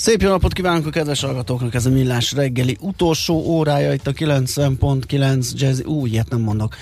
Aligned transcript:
Szép 0.00 0.22
jó 0.22 0.28
napot 0.28 0.52
kívánok 0.52 0.86
a 0.86 0.90
kedves 0.90 1.20
hallgatóknak, 1.20 1.74
ez 1.74 1.86
a 1.86 1.90
Millás 1.90 2.32
reggeli 2.32 2.76
utolsó 2.80 3.34
órája 3.34 3.92
itt 3.92 4.06
a 4.06 4.12
90.9 4.12 5.52
Jazz, 5.52 5.80
ú, 5.84 6.06
ilyet 6.06 6.28
nem 6.28 6.40
mondok, 6.40 6.76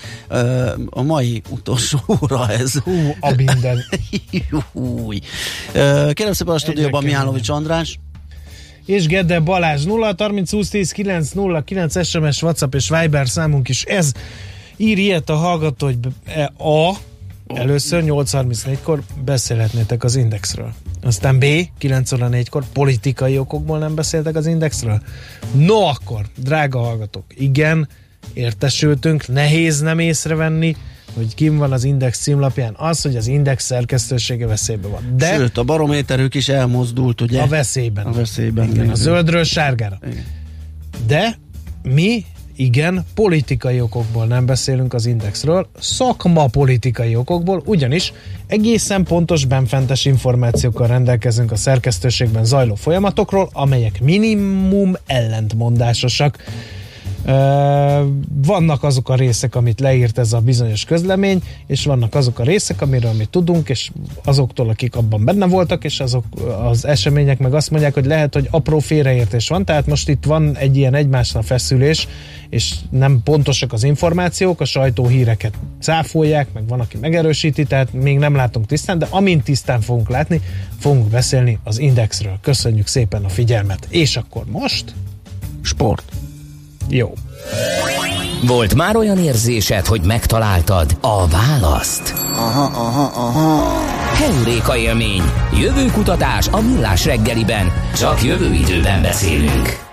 a 0.89 1.01
mai 1.01 1.41
utolsó 1.49 1.99
óra 2.21 2.49
ez. 2.49 2.79
Hú, 2.79 3.15
a 3.19 3.33
minden. 3.35 3.83
Új. 5.05 5.19
Kérem 6.11 6.33
szépen 6.33 6.53
a 6.53 6.57
stúdióban 6.57 7.03
Mihálovics 7.03 7.49
András. 7.49 7.99
És 8.85 9.05
Gede 9.05 9.39
Balázs 9.39 9.83
0 9.83 10.13
30 10.17 10.51
20 10.51 10.69
10 10.69 10.91
9 10.91 11.31
0 11.31 11.61
9 11.61 12.07
SMS, 12.07 12.41
WhatsApp 12.41 12.75
és 12.75 12.89
Viber 12.89 13.29
számunk 13.29 13.69
is 13.69 13.83
ez. 13.83 14.11
Ír 14.77 14.97
ilyet 14.97 15.29
a 15.29 15.35
hallgató, 15.35 15.85
hogy 15.85 15.97
A 16.57 16.93
először 17.53 18.03
8.34-kor 18.05 19.01
beszélhetnétek 19.23 20.03
az 20.03 20.15
Indexről. 20.15 20.73
Aztán 21.03 21.39
B, 21.39 21.45
9 21.77 22.11
óra 22.11 22.29
4-kor 22.31 22.63
politikai 22.73 23.37
okokból 23.37 23.77
nem 23.77 23.95
beszéltek 23.95 24.35
az 24.35 24.45
Indexről. 24.45 25.01
No 25.53 25.75
akkor, 25.75 26.25
drága 26.37 26.79
hallgatók, 26.79 27.23
igen, 27.35 27.87
értesültünk, 28.33 29.27
nehéz 29.27 29.79
nem 29.79 29.99
észrevenni, 29.99 30.75
hogy 31.13 31.35
kim 31.35 31.57
van 31.57 31.71
az 31.71 31.83
Index 31.83 32.19
címlapján, 32.19 32.73
az, 32.77 33.01
hogy 33.01 33.15
az 33.15 33.27
Index 33.27 33.65
szerkesztősége 33.65 34.47
veszélyben 34.47 34.91
van. 34.91 35.13
De 35.17 35.35
Sőt, 35.35 35.57
a 35.57 35.63
barométerük 35.63 36.33
is 36.33 36.49
elmozdult, 36.49 37.21
ugye? 37.21 37.41
A 37.41 37.47
veszélyben. 37.47 38.05
A 38.05 38.11
veszélyben. 38.11 38.63
Igen, 38.63 38.75
igen. 38.75 38.89
a 38.89 38.95
zöldről 38.95 39.43
sárgára. 39.43 39.99
Igen. 40.11 40.25
De 41.07 41.37
mi 41.83 42.25
igen, 42.59 43.05
politikai 43.13 43.81
okokból 43.81 44.25
nem 44.25 44.45
beszélünk 44.45 44.93
az 44.93 45.05
Indexről, 45.05 45.69
szakma 45.79 46.47
politikai 46.47 47.15
okokból, 47.15 47.61
ugyanis 47.65 48.13
egészen 48.47 49.03
pontos 49.03 49.45
benfentes 49.45 50.05
információkkal 50.05 50.87
rendelkezünk 50.87 51.51
a 51.51 51.55
szerkesztőségben 51.55 52.45
zajló 52.45 52.75
folyamatokról, 52.75 53.49
amelyek 53.53 54.01
minimum 54.01 54.95
ellentmondásosak 55.05 56.37
vannak 58.45 58.83
azok 58.83 59.09
a 59.09 59.15
részek, 59.15 59.55
amit 59.55 59.79
leírt 59.79 60.17
ez 60.17 60.33
a 60.33 60.39
bizonyos 60.39 60.85
közlemény, 60.85 61.41
és 61.67 61.85
vannak 61.85 62.15
azok 62.15 62.39
a 62.39 62.43
részek, 62.43 62.81
amiről 62.81 63.11
mi 63.11 63.25
tudunk, 63.25 63.69
és 63.69 63.91
azoktól, 64.23 64.69
akik 64.69 64.95
abban 64.95 65.25
benne 65.25 65.47
voltak, 65.47 65.83
és 65.83 65.99
azok 65.99 66.23
az 66.63 66.85
események 66.85 67.39
meg 67.39 67.53
azt 67.53 67.71
mondják, 67.71 67.93
hogy 67.93 68.05
lehet, 68.05 68.33
hogy 68.33 68.47
apró 68.51 68.79
félreértés 68.79 69.47
van, 69.47 69.65
tehát 69.65 69.85
most 69.85 70.09
itt 70.09 70.25
van 70.25 70.55
egy 70.57 70.77
ilyen 70.77 70.93
egymásra 70.93 71.41
feszülés, 71.41 72.07
és 72.49 72.75
nem 72.89 73.21
pontosak 73.23 73.73
az 73.73 73.83
információk, 73.83 74.61
a 74.61 74.65
sajtó 74.65 75.07
híreket 75.07 75.53
cáfolják, 75.81 76.47
meg 76.53 76.67
van, 76.67 76.79
aki 76.79 76.97
megerősíti, 76.97 77.63
tehát 77.63 77.93
még 77.93 78.17
nem 78.17 78.35
látunk 78.35 78.65
tisztán, 78.65 78.99
de 78.99 79.07
amint 79.09 79.43
tisztán 79.43 79.81
fogunk 79.81 80.09
látni, 80.09 80.41
fogunk 80.77 81.07
beszélni 81.07 81.59
az 81.63 81.79
Indexről. 81.79 82.37
Köszönjük 82.41 82.87
szépen 82.87 83.23
a 83.23 83.29
figyelmet. 83.29 83.87
És 83.89 84.17
akkor 84.17 84.43
most? 84.45 84.93
Sport. 85.61 86.11
Jó. 86.89 87.13
Volt 88.47 88.75
már 88.75 88.95
olyan 88.95 89.17
érzésed, 89.17 89.85
hogy 89.85 90.01
megtaláltad 90.01 90.97
a 91.01 91.27
választ? 91.27 92.13
Aha, 92.31 92.63
aha, 92.63 93.27
aha. 93.27 93.79
Heuréka 94.13 94.77
élmény. 94.77 95.21
Jövőkutatás 95.59 96.47
a 96.47 96.61
millás 96.61 97.05
reggeliben. 97.05 97.71
Csak 97.95 98.23
jövő 98.23 98.53
időben 98.53 99.01
beszélünk. 99.01 99.87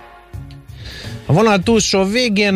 A 1.26 1.32
vonal 1.32 1.58
túlsó 1.58 2.04
végén 2.04 2.54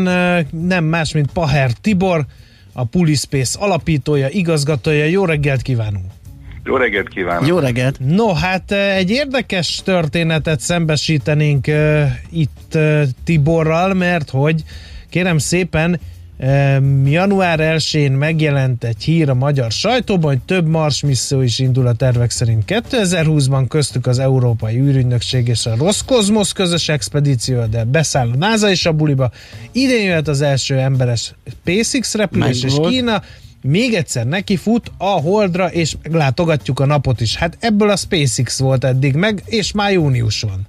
nem 0.51 0.85
más, 0.85 1.13
mint 1.13 1.33
Paher 1.33 1.73
Tibor, 1.73 2.27
a 2.73 2.85
Pulispace 2.85 3.59
alapítója, 3.59 4.29
igazgatója. 4.29 5.05
Jó 5.05 5.25
reggelt 5.25 5.63
kívánunk! 5.63 6.20
Jó 6.65 6.77
reggelt 6.77 7.09
kívánok! 7.09 7.47
Jó 7.47 7.59
reggelt! 7.59 7.99
No, 7.99 8.33
hát 8.33 8.73
egy 8.73 9.11
érdekes 9.11 9.81
történetet 9.85 10.61
szembesítenénk 10.61 11.67
uh, 11.69 12.03
itt 12.31 12.73
uh, 12.75 13.03
Tiborral, 13.25 13.95
mert 13.95 14.31
hogy 14.31 14.65
kérem 15.09 15.39
szépen 15.39 16.01
Január 17.05 17.59
1-én 17.63 18.13
megjelent 18.13 18.85
egy 18.85 19.03
hír 19.03 19.31
a 19.31 19.35
magyar 19.35 19.71
sajtóban, 19.71 20.31
hogy 20.31 20.41
több 20.41 20.67
Mars 20.67 21.03
misszió 21.03 21.41
is 21.41 21.59
indul 21.59 21.87
a 21.87 21.93
tervek 21.93 22.31
szerint 22.31 22.63
2020-ban, 22.67 23.65
köztük 23.69 24.07
az 24.07 24.19
Európai 24.19 24.79
űrügynökség 24.79 25.49
és 25.49 25.67
a 25.67 25.77
Roszkozmosz 25.77 26.53
közös 26.53 26.89
expedíció, 26.89 27.65
de 27.65 27.85
beszáll 27.85 28.31
a 28.31 28.37
NASA 28.37 28.71
is 28.71 28.87
a 28.87 28.93
buliba. 28.93 29.31
Idén 29.73 30.05
jöhet 30.05 30.29
az 30.29 30.41
első 30.41 30.79
emberes 30.79 31.35
SpaceX 31.51 32.15
repülés, 32.15 32.63
és 32.63 32.75
Kína 32.89 33.23
még 33.63 33.95
egyszer 33.95 34.27
neki 34.27 34.57
fut 34.57 34.93
a 34.99 35.05
Holdra, 35.05 35.73
és 35.73 35.97
meglátogatjuk 36.03 36.81
a 36.81 36.87
napot 36.87 37.21
is. 37.21 37.37
Hát 37.37 37.57
ebből 37.61 37.91
a 37.91 37.97
SpaceX 37.97 38.59
volt 38.59 38.85
eddig 38.85 39.15
meg, 39.15 39.43
és 39.47 39.73
már 39.73 39.93
június 39.93 40.41
van. 40.41 40.67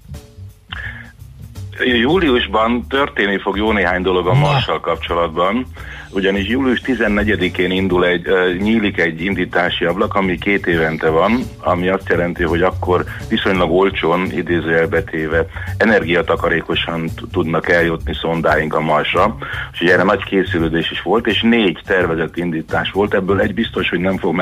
Júliusban 1.79 2.87
történni 2.87 3.39
fog 3.39 3.57
jó 3.57 3.71
néhány 3.71 4.01
dolog 4.01 4.27
a 4.27 4.33
Marssal 4.33 4.79
kapcsolatban, 4.79 5.65
ugyanis 6.09 6.47
július 6.47 6.81
14-én 6.85 7.71
indul 7.71 8.05
egy, 8.05 8.27
nyílik 8.59 8.99
egy 8.99 9.21
indítási 9.21 9.85
ablak, 9.85 10.13
ami 10.13 10.37
két 10.37 10.67
évente 10.67 11.09
van, 11.09 11.43
ami 11.59 11.87
azt 11.87 12.09
jelenti, 12.09 12.43
hogy 12.43 12.61
akkor 12.61 13.03
viszonylag 13.29 13.71
olcsón, 13.71 14.31
idézőjelbetéve, 14.31 15.45
energiatakarékosan 15.77 17.09
tudnak 17.31 17.69
eljutni 17.69 18.13
szondáink 18.13 18.73
a 18.73 18.79
Marsra, 18.79 19.37
és 19.73 19.79
erre 19.79 20.03
nagy 20.03 20.23
készülődés 20.23 20.91
is 20.91 21.01
volt, 21.01 21.27
és 21.27 21.41
négy 21.41 21.79
tervezett 21.85 22.37
indítás 22.37 22.91
volt, 22.91 23.13
ebből 23.13 23.39
egy 23.39 23.53
biztos, 23.53 23.89
hogy 23.89 23.99
nem 23.99 24.17
fog 24.17 24.35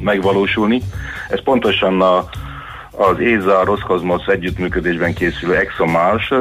megvalósulni. 0.00 0.82
Ez 1.28 1.42
pontosan 1.42 2.00
a 2.00 2.28
az 3.00 3.18
ESA, 3.18 3.58
a 3.58 3.64
Roszkozmosz 3.64 4.26
együttműködésben 4.26 5.14
készülő 5.14 5.56
ExoMars. 5.56 6.32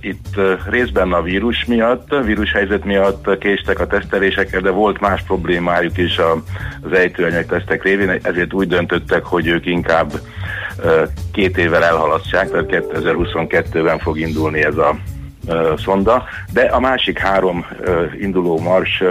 Itt 0.00 0.40
részben 0.70 1.12
a 1.12 1.22
vírus 1.22 1.64
miatt, 1.64 2.14
vírushelyzet 2.24 2.84
miatt 2.84 3.38
késtek 3.38 3.80
a 3.80 3.86
tesztelések, 3.86 4.60
de 4.60 4.70
volt 4.70 5.00
más 5.00 5.22
problémájuk 5.22 5.98
is 5.98 6.18
az 6.82 6.92
ejtőanyag 6.92 7.46
tesztek 7.46 7.82
révén, 7.82 8.18
ezért 8.22 8.52
úgy 8.52 8.68
döntöttek, 8.68 9.24
hogy 9.24 9.46
ők 9.46 9.66
inkább 9.66 10.12
két 11.32 11.58
évvel 11.58 11.84
elhalasztják, 11.84 12.50
tehát 12.50 12.66
2022-ben 12.70 13.98
fog 13.98 14.18
indulni 14.18 14.64
ez 14.64 14.76
a 14.76 14.96
szonda, 15.76 16.24
de 16.52 16.60
a 16.60 16.80
másik 16.80 17.18
három 17.18 17.66
induló 18.20 18.60
mars 18.60 19.02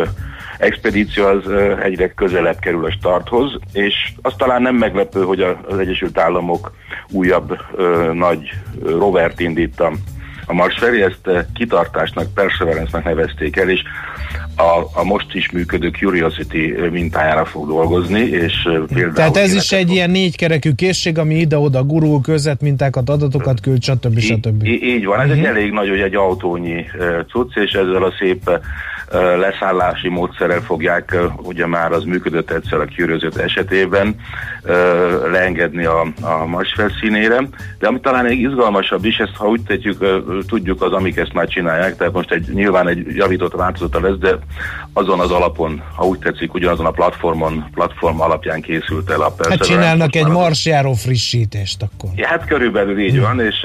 expedíció 0.59 1.25
az 1.25 1.43
egyre 1.83 2.13
közelebb 2.13 2.59
kerül 2.59 2.85
a 2.85 2.91
starthoz, 2.91 3.57
és 3.73 3.93
az 4.21 4.33
talán 4.37 4.61
nem 4.61 4.75
meglepő, 4.75 5.23
hogy 5.23 5.41
az 5.41 5.77
Egyesült 5.77 6.19
Államok 6.19 6.73
újabb 7.09 7.57
nagy 8.13 8.49
rovert 8.85 9.39
indít 9.39 9.79
a, 9.79 9.91
a 10.45 10.53
Mars 10.53 10.77
felé, 10.77 11.03
ezt 11.03 11.47
kitartásnak, 11.53 12.33
Perseverance-nak 12.33 13.03
nevezték 13.03 13.57
el, 13.57 13.69
és 13.69 13.81
a, 14.55 14.99
a 14.99 15.03
most 15.03 15.33
is 15.33 15.51
működő 15.51 15.89
Curiosity 15.89 16.73
mintájára 16.91 17.45
fog 17.45 17.67
dolgozni, 17.67 18.19
és 18.19 18.53
például... 18.93 19.13
Tehát 19.13 19.37
ez 19.37 19.53
is 19.53 19.71
egy 19.71 19.91
ilyen 19.91 20.09
négykerekű 20.09 20.71
készség, 20.71 21.17
ami 21.17 21.35
ide-oda 21.35 21.83
gurul, 21.83 22.21
között 22.21 22.61
mintákat, 22.61 23.09
adatokat 23.09 23.59
küld, 23.59 23.83
stb. 23.83 24.19
stb. 24.19 24.65
Így, 24.65 24.83
így 24.83 25.05
van, 25.05 25.19
ez 25.19 25.25
uh-huh. 25.25 25.41
egy 25.41 25.45
elég 25.45 25.71
nagy, 25.71 25.89
hogy 25.89 25.99
egy 25.99 26.15
autónyi 26.15 26.85
cucc, 27.29 27.55
és 27.55 27.71
ezzel 27.71 28.03
a 28.03 28.13
szép 28.19 28.59
leszállási 29.37 30.09
módszerrel 30.09 30.61
fogják, 30.61 31.17
ugye 31.37 31.67
már 31.67 31.91
az 31.91 32.03
működött 32.03 32.51
egyszer 32.51 32.79
a 32.79 32.85
Curiosity 32.85 33.37
esetében, 33.37 34.15
leengedni 35.31 35.85
a, 35.85 36.01
a 36.21 36.45
Mars 36.45 36.73
felszínére, 36.73 37.47
de 37.79 37.87
ami 37.87 37.99
talán 37.99 38.25
egy 38.25 38.39
izgalmasabb 38.39 39.05
is, 39.05 39.17
ezt 39.17 39.35
ha 39.35 39.47
úgy 39.47 39.61
tetjük, 39.61 40.05
tudjuk 40.47 40.81
az, 40.81 40.91
amik 40.91 41.17
ezt 41.17 41.33
már 41.33 41.47
csinálják, 41.47 41.95
tehát 41.95 42.13
most 42.13 42.31
egy, 42.31 42.49
nyilván 42.53 42.87
egy 42.87 43.15
javított 43.15 43.53
változata 43.53 43.99
lesz, 43.99 44.17
de 44.17 44.37
azon 44.93 45.19
az 45.19 45.31
alapon, 45.31 45.81
ha 45.95 46.05
úgy 46.05 46.19
tetszik, 46.19 46.53
ugyanazon 46.53 46.85
a 46.85 46.91
platformon, 46.91 47.65
platform 47.73 48.21
alapján 48.21 48.61
készült 48.61 49.09
el 49.09 49.21
a 49.21 49.33
Hát 49.49 49.65
csinálnak 49.65 50.15
egy 50.15 50.27
marsjáró 50.27 50.93
frissítést 50.93 51.81
akkor. 51.81 52.09
Ja, 52.15 52.27
hát 52.27 52.45
körülbelül 52.45 52.99
így 52.99 53.19
van, 53.19 53.39
és 53.39 53.55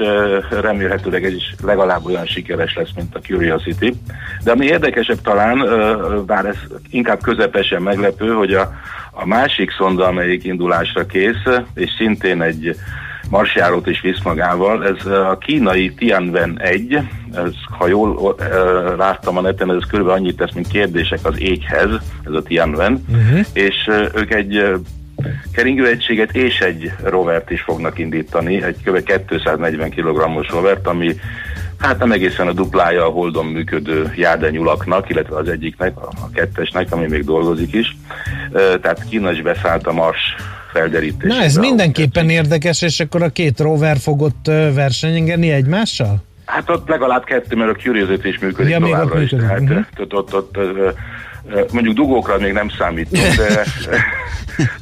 remélhetőleg 0.61 1.25
ez 1.25 1.33
is 1.33 1.55
legalább 1.63 2.05
olyan 2.05 2.25
sikeres 2.25 2.75
lesz, 2.75 2.89
mint 2.95 3.15
a 3.15 3.19
Curiosity. 3.19 3.93
De 4.43 4.51
ami 4.51 4.65
érdekesebb 4.65 5.21
talán, 5.31 6.25
bár 6.25 6.45
ez 6.45 6.57
inkább 6.89 7.21
közepesen 7.21 7.81
meglepő, 7.81 8.33
hogy 8.33 8.53
a, 8.53 8.73
a 9.11 9.25
másik 9.25 9.71
szonda, 9.71 10.07
amelyik 10.07 10.43
indulásra 10.43 11.05
kész, 11.05 11.43
és 11.73 11.89
szintén 11.97 12.41
egy 12.41 12.75
marsjárót 13.29 13.87
is 13.87 14.01
visz 14.01 14.21
magával. 14.23 14.85
Ez 14.85 15.05
a 15.05 15.37
kínai 15.37 15.93
Tianwen 15.93 16.59
1, 16.59 16.99
ez, 17.33 17.53
ha 17.77 17.87
jól 17.87 18.35
láttam 18.97 19.37
a 19.37 19.41
neten, 19.41 19.71
ez 19.71 19.87
körülbelül 19.89 20.19
annyit 20.19 20.37
tesz, 20.37 20.53
mint 20.53 20.67
kérdések 20.67 21.19
az 21.23 21.39
éghez, 21.39 21.89
ez 22.25 22.33
a 22.33 22.43
Tianwen, 22.43 23.05
uh-huh. 23.09 23.45
és 23.53 23.89
ők 24.15 24.33
egy 24.33 24.79
keringőegységet 25.53 26.35
és 26.35 26.59
egy 26.59 26.91
rovert 27.03 27.51
is 27.51 27.61
fognak 27.61 27.99
indítani, 27.99 28.63
egy 28.63 28.77
kb. 28.83 29.03
240 29.27 29.89
kg-os 29.89 30.49
rovert, 30.49 30.87
ami 30.87 31.15
hát 31.81 31.99
nem 31.99 32.11
egészen 32.11 32.47
a 32.47 32.53
duplája 32.53 33.05
a 33.05 33.09
Holdon 33.09 33.45
működő 33.45 34.13
járdenyulaknak, 34.15 35.09
illetve 35.09 35.35
az 35.35 35.47
egyiknek, 35.47 35.97
a 35.97 36.29
kettesnek, 36.33 36.91
ami 36.91 37.07
még 37.07 37.25
dolgozik 37.25 37.73
is. 37.73 37.97
Tehát 38.81 39.05
Kína 39.09 39.31
is 39.31 39.41
beszállt 39.41 39.87
a 39.87 39.91
Mars 39.91 40.35
felderítés. 40.73 41.33
Na 41.33 41.41
ez 41.41 41.55
mindenképpen 41.55 42.29
érdekes, 42.29 42.81
és 42.81 42.99
akkor 42.99 43.23
a 43.23 43.29
két 43.29 43.59
rover 43.59 43.97
fogott 43.97 44.45
versenyengeni 44.73 45.51
egymással? 45.51 46.23
Hát 46.45 46.69
ott 46.69 46.87
legalább 46.87 47.23
kettő, 47.23 47.55
mert 47.55 47.71
a 47.71 47.81
Curiosity 47.81 48.25
is 48.25 48.39
működik 48.39 48.71
ja, 48.71 48.79
továbbra 48.79 49.21
is. 49.21 49.29
Tehát, 49.29 49.59
uh-huh. 49.59 49.85
ott, 49.97 50.13
ott, 50.13 50.33
ott, 50.33 50.57
mondjuk 51.71 51.95
dugókra 51.95 52.37
még 52.37 52.53
nem 52.53 52.69
számít, 52.77 53.09
de... 53.37 53.63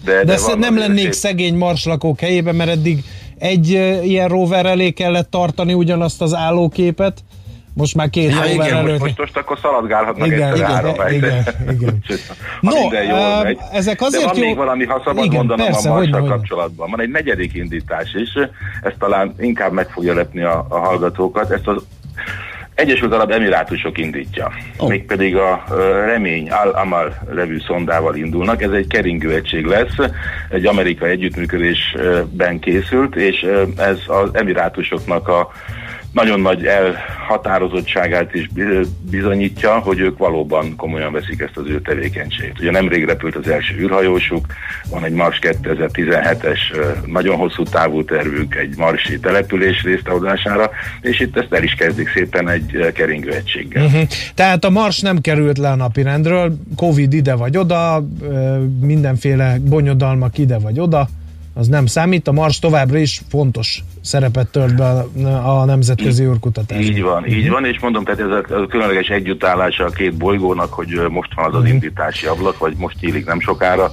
De, 0.03 0.23
de, 0.23 0.23
de 0.23 0.55
nem 0.57 0.77
lennék 0.77 1.11
szegény 1.11 1.55
marslakók 1.55 2.19
helyében, 2.19 2.55
mert 2.55 2.69
eddig 2.69 3.03
egy 3.39 3.69
ilyen 4.03 4.27
rover 4.27 4.65
elé 4.65 4.89
kellett 4.91 5.31
tartani 5.31 5.73
ugyanazt 5.73 6.21
az 6.21 6.35
állóképet, 6.35 7.23
most 7.73 7.95
már 7.95 8.09
két 8.09 8.29
ja, 8.29 8.45
igen, 8.45 8.77
előtt. 8.77 8.99
Most, 8.99 9.17
most 9.17 9.37
akkor 9.37 9.57
szaladgálhatnak 9.61 10.27
igen, 10.27 10.51
egyszer 10.51 10.67
három 10.67 10.95
igen, 11.09 11.45
igen. 11.69 12.03
no, 12.61 12.71
jól 13.09 13.43
megy. 13.43 13.57
ezek 13.71 14.01
azért 14.01 14.23
De 14.23 14.29
van 14.29 14.37
jó... 14.37 14.45
még 14.45 14.55
valami, 14.55 14.85
ha 14.85 15.01
szabad 15.05 15.23
igen, 15.23 15.35
mondanom 15.35 15.65
persze, 15.65 15.89
a 15.89 15.93
marssal 15.93 16.23
kapcsolatban. 16.23 16.89
Van 16.89 17.01
egy 17.01 17.09
negyedik 17.09 17.53
indítás 17.53 18.13
is, 18.13 18.29
ez 18.81 18.93
talán 18.99 19.33
inkább 19.39 19.71
meg 19.71 19.89
fogja 19.89 20.13
lepni 20.13 20.41
a, 20.41 20.65
a 20.69 20.77
hallgatókat. 20.77 21.51
Ezt 21.51 21.67
az 21.67 21.83
Egyesült 22.79 23.13
Arab 23.13 23.31
Emirátusok 23.31 23.97
indítja. 23.97 24.51
Oh. 24.77 24.89
Mégpedig 24.89 25.35
a 25.35 25.63
Remény 26.05 26.51
Al-Amal 26.51 27.13
nevű 27.33 27.59
szondával 27.59 28.15
indulnak. 28.15 28.61
Ez 28.61 28.71
egy 28.71 28.87
keringő 28.87 29.33
egység 29.33 29.65
lesz, 29.65 29.95
egy 30.49 30.65
amerikai 30.65 31.09
együttműködésben 31.09 32.59
készült, 32.59 33.15
és 33.15 33.45
ez 33.77 33.97
az 34.07 34.29
Emirátusoknak 34.33 35.27
a 35.27 35.51
nagyon 36.11 36.39
nagy 36.39 36.65
elhatározottságát 36.65 38.33
is 38.33 38.49
bizonyítja, 39.09 39.79
hogy 39.79 39.99
ők 39.99 40.17
valóban 40.17 40.75
komolyan 40.75 41.11
veszik 41.11 41.41
ezt 41.41 41.57
az 41.57 41.67
ő 41.67 41.81
tevékenységet. 41.81 42.59
Ugye 42.59 42.71
nemrég 42.71 43.05
repült 43.05 43.35
az 43.35 43.47
első 43.47 43.75
űrhajósuk, 43.79 44.45
van 44.89 45.03
egy 45.03 45.13
Mars 45.13 45.39
2017-es 45.41 46.59
nagyon 47.05 47.37
hosszú 47.37 47.63
távú 47.63 48.03
tervük 48.03 48.55
egy 48.55 48.77
marsi 48.77 49.19
település 49.19 49.83
résztaudására, 49.83 50.69
és 51.01 51.19
itt 51.19 51.37
ezt 51.37 51.53
el 51.53 51.63
is 51.63 51.73
kezdik 51.73 52.09
szépen 52.09 52.49
egy 52.49 52.91
keringő 52.93 53.31
egységgel. 53.31 53.85
Uh-huh. 53.85 54.01
Tehát 54.35 54.65
a 54.65 54.69
Mars 54.69 54.99
nem 54.99 55.21
került 55.21 55.57
le 55.57 55.69
a 55.69 55.75
napirendről, 55.75 56.57
Covid 56.75 57.13
ide 57.13 57.35
vagy 57.35 57.57
oda, 57.57 58.07
mindenféle 58.81 59.57
bonyodalmak 59.61 60.37
ide 60.37 60.59
vagy 60.59 60.79
oda, 60.79 61.07
az 61.53 61.67
nem 61.67 61.85
számít, 61.85 62.27
a 62.27 62.31
Mars 62.31 62.59
továbbra 62.59 62.97
is 62.97 63.21
fontos 63.29 63.83
szerepet 64.09 64.47
tölt 64.47 64.75
be 64.75 64.89
a, 65.29 65.61
a 65.61 65.65
nemzetközi 65.65 66.23
űrkutatás. 66.23 66.83
Így 66.83 67.01
van, 67.01 67.25
így 67.25 67.49
van, 67.49 67.65
és 67.65 67.79
mondom, 67.79 68.03
tehát 68.03 68.19
ez 68.19 68.57
a 68.57 68.67
különleges 68.67 69.07
együttállása 69.07 69.85
a 69.85 69.89
két 69.89 70.17
bolygónak, 70.17 70.73
hogy 70.73 71.01
most 71.09 71.33
van 71.35 71.45
az 71.45 71.55
az 71.55 71.61
mhm. 71.61 71.71
indítási 71.71 72.25
ablak, 72.25 72.57
vagy 72.57 72.73
most 72.77 73.01
nyílik 73.01 73.25
nem 73.25 73.39
sokára, 73.39 73.91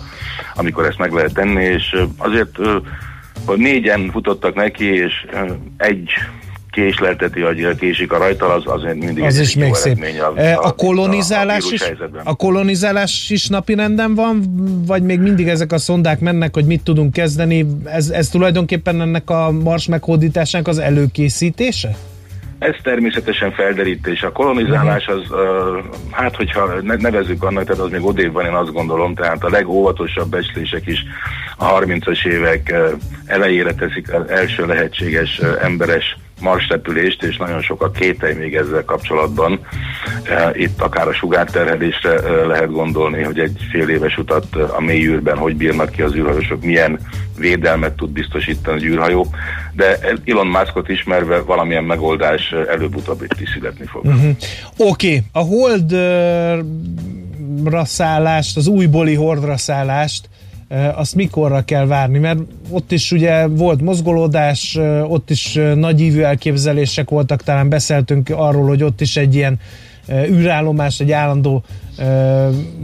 amikor 0.54 0.84
ezt 0.84 0.98
meg 0.98 1.12
lehet 1.12 1.34
tenni, 1.34 1.62
és 1.64 1.96
azért 2.16 2.58
hogy 3.44 3.58
négyen 3.58 4.10
futottak 4.10 4.54
neki, 4.54 4.84
és 4.84 5.26
egy 5.76 6.10
késlelteti, 6.76 7.40
hogy 7.40 7.76
késik 7.78 8.12
a 8.12 8.18
rajtal, 8.18 8.50
az 8.50 8.62
azért 8.64 8.96
mindig 8.96 9.24
az 9.24 9.38
is 9.38 9.54
még 9.54 9.74
szép. 9.74 10.04
A, 10.36 10.40
a, 10.40 10.66
a 10.66 10.72
kolonizálás 10.72 11.64
a, 11.64 11.68
a 11.68 11.72
is, 11.72 11.82
a 12.24 12.36
kolonizálás 12.36 13.30
is 13.30 13.48
napi 13.48 13.74
renden 13.74 14.14
van, 14.14 14.42
vagy 14.86 15.02
még 15.02 15.20
mindig 15.20 15.48
ezek 15.48 15.72
a 15.72 15.78
szondák 15.78 16.20
mennek, 16.20 16.54
hogy 16.54 16.64
mit 16.64 16.82
tudunk 16.82 17.12
kezdeni? 17.12 17.66
Ez, 17.84 18.08
ez 18.08 18.28
tulajdonképpen 18.28 19.00
ennek 19.00 19.30
a 19.30 19.50
mars 19.50 19.86
meghódításának 19.86 20.68
az 20.68 20.78
előkészítése? 20.78 21.96
Ez 22.58 22.74
természetesen 22.82 23.52
felderítés. 23.52 24.22
A 24.22 24.32
kolonizálás 24.32 25.06
az, 25.06 25.30
uh, 25.30 25.38
hát 26.10 26.36
hogyha 26.36 26.80
nevezzük 26.82 27.42
annak, 27.42 27.64
tehát 27.64 27.82
az 27.82 27.90
még 27.90 28.04
odébb 28.04 28.32
van, 28.32 28.44
én 28.44 28.52
azt 28.52 28.72
gondolom, 28.72 29.14
tehát 29.14 29.44
a 29.44 29.50
legóvatosabb 29.50 30.28
becslések 30.28 30.86
is 30.86 31.04
a 31.56 31.78
30-as 31.78 32.26
évek 32.26 32.74
elejére 33.26 33.74
teszik 33.74 34.12
az 34.14 34.28
első 34.28 34.66
lehetséges 34.66 35.40
emberes 35.62 36.16
marsrepülést, 36.40 37.22
és 37.22 37.36
nagyon 37.36 37.62
sok 37.62 37.82
a 37.82 37.90
kételj 37.90 38.34
még 38.34 38.54
ezzel 38.54 38.84
kapcsolatban. 38.84 39.60
E, 40.24 40.50
itt 40.54 40.80
akár 40.80 41.08
a 41.08 41.12
sugárterhelésre 41.12 42.10
e, 42.10 42.46
lehet 42.46 42.70
gondolni, 42.70 43.22
hogy 43.22 43.38
egy 43.38 43.66
fél 43.70 43.88
éves 43.88 44.18
utat 44.18 44.56
a 44.56 44.80
mély 44.80 45.06
űrben 45.06 45.36
hogy 45.36 45.56
bírnak 45.56 45.90
ki 45.90 46.02
az 46.02 46.14
űrhajósok, 46.14 46.64
milyen 46.64 46.98
védelmet 47.38 47.92
tud 47.92 48.10
biztosítani 48.10 48.76
az 48.76 48.82
űrhajó, 48.82 49.26
de 49.72 49.98
Elon 50.24 50.46
Muskot 50.46 50.88
ismerve 50.88 51.40
valamilyen 51.40 51.84
megoldás 51.84 52.52
előbb-utóbb 52.68 53.22
itt 53.22 53.40
is 53.40 53.50
születni 53.50 53.86
fog. 53.86 54.04
Uh-huh. 54.04 54.36
Oké, 54.76 55.06
okay. 55.06 55.22
a 55.32 55.38
Holdra 55.38 56.64
szállást, 57.84 58.56
az 58.56 58.66
újbóli 58.66 59.14
Hordra 59.14 59.56
szállást 59.56 60.28
azt 60.94 61.14
mikorra 61.14 61.64
kell 61.64 61.86
várni, 61.86 62.18
mert 62.18 62.38
ott 62.70 62.92
is 62.92 63.12
ugye 63.12 63.46
volt 63.46 63.80
mozgolódás, 63.80 64.78
ott 65.08 65.30
is 65.30 65.58
nagyívű 65.74 66.20
elképzelések 66.20 67.10
voltak, 67.10 67.42
talán 67.42 67.68
beszéltünk 67.68 68.30
arról, 68.30 68.66
hogy 68.66 68.82
ott 68.82 69.00
is 69.00 69.16
egy 69.16 69.34
ilyen 69.34 69.58
űrállomás, 70.10 71.00
egy 71.00 71.12
állandó 71.12 71.64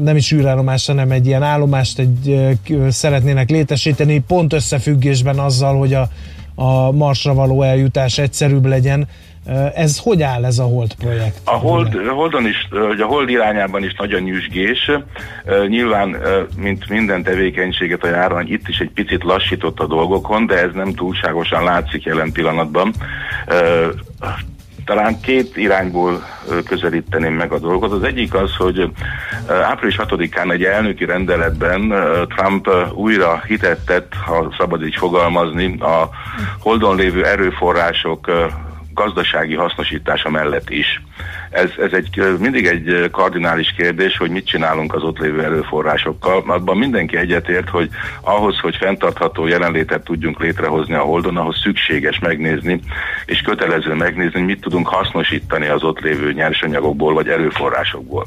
nem 0.03 0.17
is 0.17 0.33
űrállomás, 0.33 0.87
hanem 0.87 1.11
egy 1.11 1.27
ilyen 1.27 1.43
állomást 1.43 1.99
egy, 1.99 2.41
szeretnének 2.89 3.51
létesíteni, 3.51 4.19
pont 4.27 4.53
összefüggésben 4.53 5.39
azzal, 5.39 5.79
hogy 5.79 5.95
a, 5.95 6.09
a 6.55 6.91
Marsra 6.91 7.35
való 7.35 7.63
eljutás 7.63 8.19
egyszerűbb 8.19 8.67
legyen. 8.67 9.09
Ez 9.75 9.99
hogy 9.99 10.23
áll 10.23 10.45
ez 10.45 10.59
a 10.59 10.65
Hold 10.65 10.95
projekt? 10.95 11.41
A 11.45 11.57
Hold, 11.57 11.95
Holdon 12.09 12.47
is, 12.47 12.69
a 13.01 13.05
Hold 13.05 13.29
irányában 13.29 13.85
is 13.85 13.95
nagyon 13.95 14.21
nyüzsgés. 14.21 14.91
Nyilván, 15.69 16.17
mint 16.57 16.89
minden 16.89 17.23
tevékenységet 17.23 18.05
a 18.05 18.09
járvány, 18.09 18.53
itt 18.53 18.69
is 18.69 18.79
egy 18.79 18.91
picit 18.91 19.23
lassított 19.23 19.81
a 19.81 19.87
dolgokon, 19.87 20.47
de 20.47 20.63
ez 20.63 20.71
nem 20.75 20.95
túlságosan 20.95 21.65
látszik 21.65 22.03
jelen 22.03 22.33
pillanatban. 22.33 22.93
Talán 24.85 25.21
két 25.21 25.57
irányból 25.57 26.23
közelíteném 26.65 27.35
meg 27.35 27.53
a 27.53 27.59
dolgot. 27.59 27.93
Az 27.93 28.03
egyik 28.03 28.35
az, 28.35 28.57
hogy 28.57 28.91
április 29.63 29.97
6-án 29.99 30.53
egy 30.53 30.65
elnöki 30.65 31.05
rendeletben 31.05 31.95
Trump 32.37 32.69
újra 32.95 33.43
hitettet, 33.47 34.15
ha 34.27 34.55
szabad 34.59 34.85
így 34.85 34.97
fogalmazni, 34.97 35.79
a 35.81 36.11
holdon 36.59 36.97
lévő 36.97 37.27
erőforrások 37.27 38.31
gazdasági 39.05 39.55
hasznosítása 39.55 40.31
mellett 40.31 40.71
is. 40.71 41.03
Ez, 41.51 41.71
ez 41.79 41.93
egy, 41.93 42.37
mindig 42.39 42.67
egy 42.67 43.11
kardinális 43.11 43.75
kérdés, 43.77 44.17
hogy 44.17 44.31
mit 44.31 44.47
csinálunk 44.47 44.95
az 44.95 45.03
ott 45.03 45.19
lévő 45.19 45.43
erőforrásokkal. 45.43 46.45
Abban 46.47 46.77
mindenki 46.77 47.17
egyetért, 47.17 47.69
hogy 47.69 47.89
ahhoz, 48.21 48.59
hogy 48.59 48.77
fenntartható 48.77 49.47
jelenlétet 49.47 50.05
tudjunk 50.05 50.41
létrehozni 50.41 50.95
a 50.95 51.01
Holdon, 51.01 51.37
ahhoz 51.37 51.61
szükséges 51.61 52.19
megnézni, 52.19 52.81
és 53.27 53.41
kötelező 53.41 53.95
megnézni, 53.95 54.41
mit 54.41 54.61
tudunk 54.61 54.89
hasznosítani 54.89 55.67
az 55.67 55.83
ott 55.83 56.01
lévő 56.01 56.33
nyersanyagokból 56.33 57.15
vagy 57.15 57.29
erőforrásokból. 57.29 58.27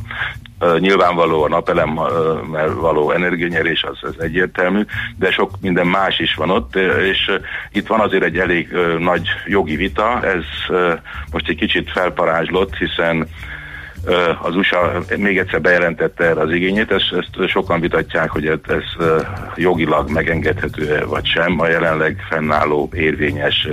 Nyilvánvaló 0.79 1.43
a 1.43 1.48
napelemmel 1.48 2.74
való 2.74 3.12
energianyerés, 3.12 3.84
az, 3.84 3.98
az 4.01 4.19
egyértelmű, 4.19 4.81
de 5.17 5.31
sok 5.31 5.51
minden 5.62 5.88
más 5.88 6.19
is 6.19 6.36
van 6.36 6.50
ott, 6.50 6.75
és 6.75 7.31
itt 7.72 7.88
van 7.88 8.00
azért 8.00 8.24
egy 8.24 8.38
elég 8.38 8.67
nagy 9.00 9.27
jogi 9.45 9.75
vita, 9.75 10.24
ez 10.24 10.43
most 11.31 11.50
egy 11.50 11.55
kicsit 11.55 11.91
felparázslott, 11.91 12.75
hiszen 12.75 13.27
az 14.42 14.56
USA 14.56 15.04
még 15.18 15.38
egyszer 15.38 15.62
bejelentette 15.62 16.24
erre 16.24 16.42
az 16.42 16.52
igényét, 16.52 16.92
ezt, 16.92 17.14
ezt 17.18 17.50
sokan 17.50 17.80
vitatják, 17.80 18.30
hogy 18.30 18.48
ez, 18.48 18.60
ez 18.68 19.08
jogilag 19.56 20.10
megengedhető 20.10 21.06
vagy 21.08 21.26
sem. 21.26 21.60
A 21.60 21.68
jelenleg 21.68 22.26
fennálló 22.30 22.90
érvényes 22.94 23.68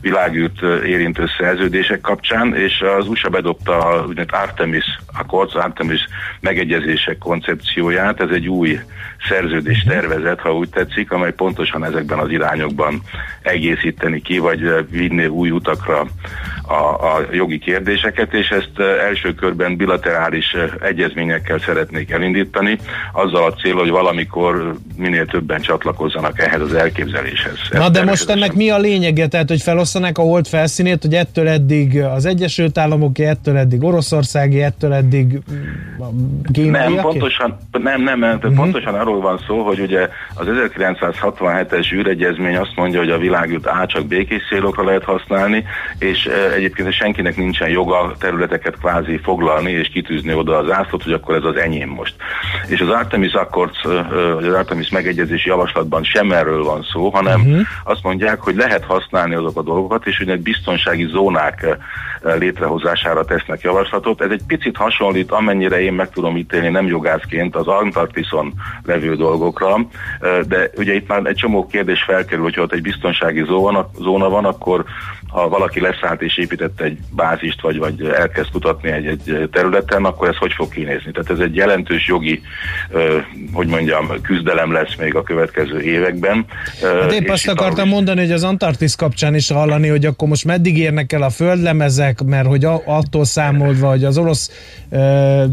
világűrt 0.00 0.62
érintő 0.86 1.24
szerződések 1.38 2.00
kapcsán, 2.00 2.54
és 2.54 2.84
az 2.98 3.08
USA 3.08 3.28
bedobta 3.28 3.78
a 3.78 4.04
úgynevezett 4.06 4.42
Artemis 4.42 4.98
Accords, 5.18 5.54
Artemis 5.54 6.06
megegyezések 6.40 7.18
koncepcióját, 7.18 8.20
ez 8.20 8.30
egy 8.30 8.48
új 8.48 8.80
szerződés 9.28 9.84
tervezet, 9.88 10.40
ha 10.40 10.54
úgy 10.54 10.68
tetszik, 10.68 11.12
amely 11.12 11.32
pontosan 11.32 11.84
ezekben 11.84 12.18
az 12.18 12.30
irányokban 12.30 13.02
egészíteni 13.42 14.20
ki, 14.20 14.38
vagy 14.38 14.86
vinni 14.90 15.26
új 15.26 15.50
utakra 15.50 16.06
a, 16.68 17.16
a 17.16 17.26
jogi 17.32 17.58
kérdéseket, 17.58 18.34
és 18.34 18.48
ezt 18.48 18.78
első 19.08 19.34
körben 19.34 19.76
bilaterális 19.76 20.56
egyezményekkel 20.82 21.58
szeretnék 21.58 22.10
elindítani, 22.10 22.78
azzal 23.12 23.44
a 23.44 23.52
cél, 23.52 23.74
hogy 23.74 23.90
valamikor 23.90 24.74
minél 24.96 25.26
többen 25.26 25.60
csatlakozzanak 25.60 26.40
ehhez 26.40 26.60
az 26.60 26.74
elképzeléshez. 26.74 27.58
Na 27.72 27.88
de 27.88 28.04
most 28.04 28.30
ennek 28.30 28.52
mi 28.52 28.70
a 28.70 28.78
lényege? 28.78 29.26
Tehát, 29.26 29.48
hogy 29.48 29.62
felosztanak 29.62 30.18
a 30.18 30.22
hold 30.22 30.46
felszínét, 30.46 31.02
hogy 31.02 31.14
ettől 31.14 31.48
eddig 31.48 32.00
az 32.00 32.24
Egyesült 32.24 32.78
Államoké, 32.78 33.24
ettől 33.24 33.56
eddig 33.56 33.82
Oroszországi, 33.82 34.62
ettől 34.62 34.92
eddig 34.92 35.38
Kínai? 36.52 36.94
Nem, 36.94 37.02
pontosan, 37.02 37.56
nem, 37.70 38.02
nem, 38.02 38.18
nem 38.18 38.34
uh-huh. 38.36 38.54
pontosan 38.54 38.94
arról 39.08 39.20
van 39.20 39.40
szó, 39.46 39.62
hogy 39.62 39.80
ugye 39.80 40.08
az 40.34 40.46
1967-es 40.48 41.94
űregyezmény 41.94 42.56
azt 42.56 42.76
mondja, 42.76 42.98
hogy 42.98 43.10
a 43.10 43.18
világűrt 43.18 43.66
á 43.66 43.86
csak 43.86 44.06
békés 44.06 44.42
célokra 44.48 44.84
lehet 44.84 45.04
használni, 45.04 45.64
és 45.98 46.28
egyébként 46.56 46.92
senkinek 46.92 47.36
nincsen 47.36 47.68
joga 47.68 48.14
területeket 48.18 48.78
kvázi 48.78 49.18
foglalni 49.22 49.70
és 49.70 49.88
kitűzni 49.88 50.34
oda 50.34 50.56
az 50.56 50.70
ászlót, 50.70 51.02
hogy 51.02 51.12
akkor 51.12 51.34
ez 51.34 51.44
az 51.44 51.56
enyém 51.56 51.88
most. 51.88 52.14
És 52.68 52.80
az 52.80 52.88
Artemis 52.88 53.32
Accords, 53.32 53.82
vagy 54.34 54.46
az 54.46 54.54
Artemis 54.54 54.88
megegyezési 54.88 55.48
javaslatban 55.48 56.04
sem 56.04 56.32
erről 56.32 56.64
van 56.64 56.86
szó, 56.92 57.08
hanem 57.08 57.40
uh-huh. 57.40 57.60
azt 57.84 58.02
mondják, 58.02 58.40
hogy 58.40 58.56
lehet 58.56 58.84
használni 58.84 59.34
azok 59.34 59.58
a 59.58 59.62
dolgokat, 59.62 60.06
és 60.06 60.18
hogy 60.18 60.40
biztonsági 60.40 61.06
zónák 61.06 61.78
létrehozására 62.22 63.24
tesznek 63.24 63.60
javaslatot. 63.60 64.20
Ez 64.20 64.30
egy 64.30 64.42
picit 64.46 64.76
hasonlít, 64.76 65.30
amennyire 65.30 65.80
én 65.80 65.92
meg 65.92 66.10
tudom 66.10 66.36
ítélni 66.36 66.68
nem 66.68 66.86
jogászként 66.86 67.56
az 67.56 67.66
Antarktiszon 67.66 68.52
levő 68.98 69.16
dolgokra, 69.16 69.86
de 70.46 70.70
ugye 70.76 70.94
itt 70.94 71.08
már 71.08 71.26
egy 71.26 71.36
csomó 71.36 71.66
kérdés 71.66 72.02
felkerül, 72.02 72.44
hogyha 72.44 72.62
ott 72.62 72.72
egy 72.72 72.82
biztonsági 72.82 73.44
zóna, 73.44 73.90
zóna 73.98 74.28
van, 74.28 74.44
akkor 74.44 74.84
ha 75.28 75.48
valaki 75.48 75.80
leszállt 75.80 76.22
és 76.22 76.38
épített 76.38 76.80
egy 76.80 76.98
bázist, 77.10 77.60
vagy, 77.60 77.78
vagy 77.78 78.02
elkezd 78.02 78.50
kutatni 78.50 78.90
egy, 78.90 79.06
egy 79.06 79.48
területen, 79.52 80.04
akkor 80.04 80.28
ez 80.28 80.36
hogy 80.36 80.52
fog 80.52 80.68
kinézni? 80.68 81.10
Tehát 81.12 81.30
ez 81.30 81.38
egy 81.38 81.54
jelentős 81.54 82.06
jogi, 82.06 82.42
hogy 83.52 83.66
mondjam, 83.66 84.08
küzdelem 84.22 84.72
lesz 84.72 84.94
még 84.98 85.14
a 85.14 85.22
következő 85.22 85.80
években. 85.80 86.44
Hát 86.82 87.12
épp 87.12 87.28
azt 87.28 87.48
akartam 87.48 87.78
ahogy... 87.78 87.92
mondani, 87.92 88.20
hogy 88.20 88.32
az 88.32 88.44
Antarktisz 88.44 88.94
kapcsán 88.94 89.34
is 89.34 89.50
hallani, 89.50 89.88
hogy 89.88 90.04
akkor 90.04 90.28
most 90.28 90.44
meddig 90.44 90.78
érnek 90.78 91.12
el 91.12 91.22
a 91.22 91.30
földlemezek, 91.30 92.22
mert 92.22 92.46
hogy 92.46 92.64
attól 92.84 93.24
számolva, 93.24 93.88
hogy 93.88 94.04
az 94.04 94.18
orosz 94.18 94.50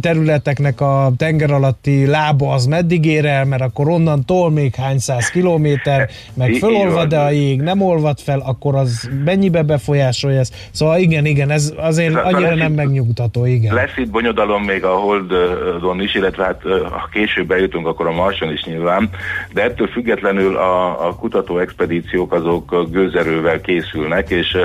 területeknek 0.01 0.81
a 0.81 1.11
tenger 1.17 1.51
alatti 1.51 2.05
lába 2.05 2.53
az 2.53 2.65
meddig 2.65 3.05
ér 3.05 3.25
el, 3.25 3.45
mert 3.45 3.61
akkor 3.61 3.89
onnantól 3.89 4.51
még 4.51 4.75
hány 4.75 4.99
száz 4.99 5.29
kilométer, 5.29 6.09
meg 6.33 6.53
fölolvad-e 6.53 7.21
a 7.21 7.29
jég, 7.29 7.61
nem 7.61 7.81
olvad 7.81 8.19
fel, 8.19 8.39
akkor 8.39 8.75
az 8.75 9.09
mennyibe 9.25 9.63
befolyásolja 9.65 10.39
ezt. 10.39 10.55
Szóval 10.71 10.99
igen, 10.99 11.25
igen, 11.25 11.49
ez 11.49 11.73
azért 11.77 12.13
szóval 12.13 12.33
annyira 12.33 12.55
nem 12.55 12.71
megnyugtató, 12.71 13.45
igen. 13.45 13.73
Lesz 13.73 13.97
itt 13.97 14.09
bonyodalom 14.09 14.63
még 14.63 14.83
a 14.83 14.95
Holdon 14.95 16.01
is, 16.01 16.15
illetve 16.15 16.43
hát 16.43 16.61
ha 16.91 17.09
később 17.11 17.47
bejutunk, 17.47 17.87
akkor 17.87 18.07
a 18.07 18.11
Marson 18.11 18.51
is 18.51 18.63
nyilván, 18.63 19.09
de 19.53 19.63
ettől 19.63 19.87
függetlenül 19.87 20.55
a, 20.55 21.07
a 21.07 21.15
kutató 21.15 21.57
expedíciók 21.57 22.33
azok 22.33 22.91
gőzerővel 22.91 23.61
készülnek, 23.61 24.29
és 24.29 24.57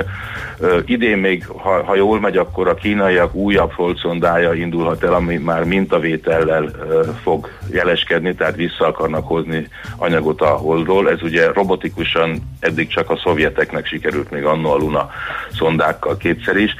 uh, 0.59 0.77
idén 0.85 1.17
még, 1.17 1.45
ha, 1.47 1.83
ha 1.83 1.95
jól 1.95 2.19
megy, 2.19 2.37
akkor 2.37 2.67
a 2.67 2.75
kínaiak 2.75 3.35
újabb 3.35 3.71
holdszondája 3.71 4.53
indulhat 4.53 5.03
el, 5.03 5.13
ami 5.13 5.37
már 5.37 5.63
mintavétellel 5.63 6.63
uh, 6.63 7.07
fog 7.21 7.49
jeleskedni, 7.71 8.35
tehát 8.35 8.55
vissza 8.55 8.87
akarnak 8.87 9.27
hozni 9.27 9.67
anyagot 9.97 10.41
a 10.41 10.45
holdról. 10.45 11.09
Ez 11.09 11.21
ugye 11.21 11.51
robotikusan 11.53 12.41
eddig 12.59 12.87
csak 12.87 13.09
a 13.09 13.19
szovjeteknek 13.23 13.85
sikerült 13.85 14.31
még 14.31 14.43
annó 14.43 14.71
a 14.71 14.77
Luna 14.91 15.09
szondákkal 15.57 16.17
kétszer 16.17 16.55
is, 16.55 16.75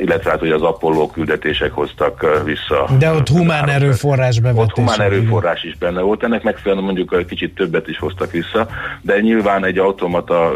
illetve 0.00 0.30
hát, 0.30 0.38
hogy 0.38 0.50
az 0.50 0.62
Apollo 0.62 1.06
küldetések 1.06 1.72
hoztak 1.72 2.42
vissza. 2.44 2.88
De 2.98 3.12
ott 3.12 3.28
humán 3.28 3.68
erőforrás 3.68 4.40
bevetés. 4.40 4.62
Ott 4.62 4.74
humán 4.74 5.00
erőforrás 5.00 5.62
is 5.62 5.76
benne 5.76 6.00
volt. 6.00 6.22
Ennek 6.22 6.42
megfelelően 6.42 6.84
mondjuk 6.84 7.12
egy 7.12 7.26
kicsit 7.26 7.54
többet 7.54 7.88
is 7.88 7.98
hoztak 7.98 8.30
vissza, 8.30 8.68
de 9.00 9.20
nyilván 9.20 9.64
egy 9.64 9.78
automata 9.78 10.52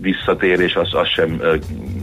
visszatérés 0.00 0.74
az, 0.74 0.94
az 0.94 1.08
sem 1.08 1.40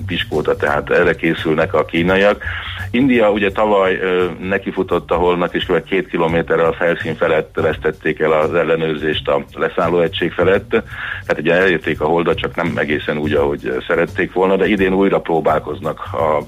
piskóta, 0.05 0.55
tehát 0.55 0.89
erre 0.89 1.15
készülnek 1.15 1.73
a 1.73 1.85
kínaiak. 1.85 2.43
India 2.93 3.31
ugye 3.31 3.51
tavaly 3.51 3.99
nekifutott 4.39 5.11
a 5.11 5.15
holnak, 5.15 5.53
és 5.53 5.65
kb. 5.65 5.83
két 5.83 6.07
kilométerrel 6.07 6.65
a 6.65 6.73
felszín 6.73 7.15
felett 7.15 7.55
vesztették 7.61 8.19
el 8.19 8.31
az 8.31 8.53
ellenőrzést 8.53 9.27
a 9.27 9.43
leszálló 9.53 9.99
egység 9.99 10.31
felett. 10.31 10.69
Tehát 10.69 11.39
ugye 11.39 11.53
elérték 11.53 12.01
a 12.01 12.05
holdat, 12.05 12.37
csak 12.37 12.55
nem 12.55 12.73
egészen 12.75 13.17
úgy, 13.17 13.33
ahogy 13.33 13.83
szerették 13.87 14.33
volna, 14.33 14.55
de 14.55 14.67
idén 14.67 14.93
újra 14.93 15.19
próbálkoznak, 15.19 15.99
a, 15.99 16.43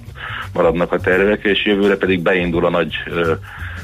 maradnak 0.54 0.92
a 0.92 1.00
tervek, 1.00 1.44
és 1.44 1.66
jövőre 1.66 1.98
pedig 1.98 2.22
beindul 2.22 2.66
a 2.66 2.70
nagy 2.70 2.96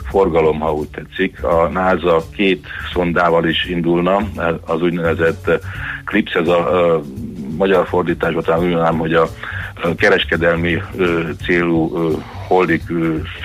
forgalom, 0.09 0.59
ha 0.59 0.73
úgy 0.73 0.89
tetszik. 0.89 1.43
A 1.43 1.67
NASA 1.67 2.21
két 2.35 2.67
szondával 2.93 3.45
is 3.45 3.65
indulna, 3.65 4.17
az 4.65 4.81
úgynevezett 4.81 5.51
CLIPS, 6.05 6.33
ez 6.33 6.47
a 6.47 7.01
magyar 7.61 7.87
fordításban 7.87 8.43
talán 8.43 8.59
úgy 8.59 8.69
mondanám, 8.69 8.97
hogy 8.97 9.13
a 9.13 9.27
kereskedelmi 9.97 10.81
célú 11.45 11.91
holdik 12.47 12.83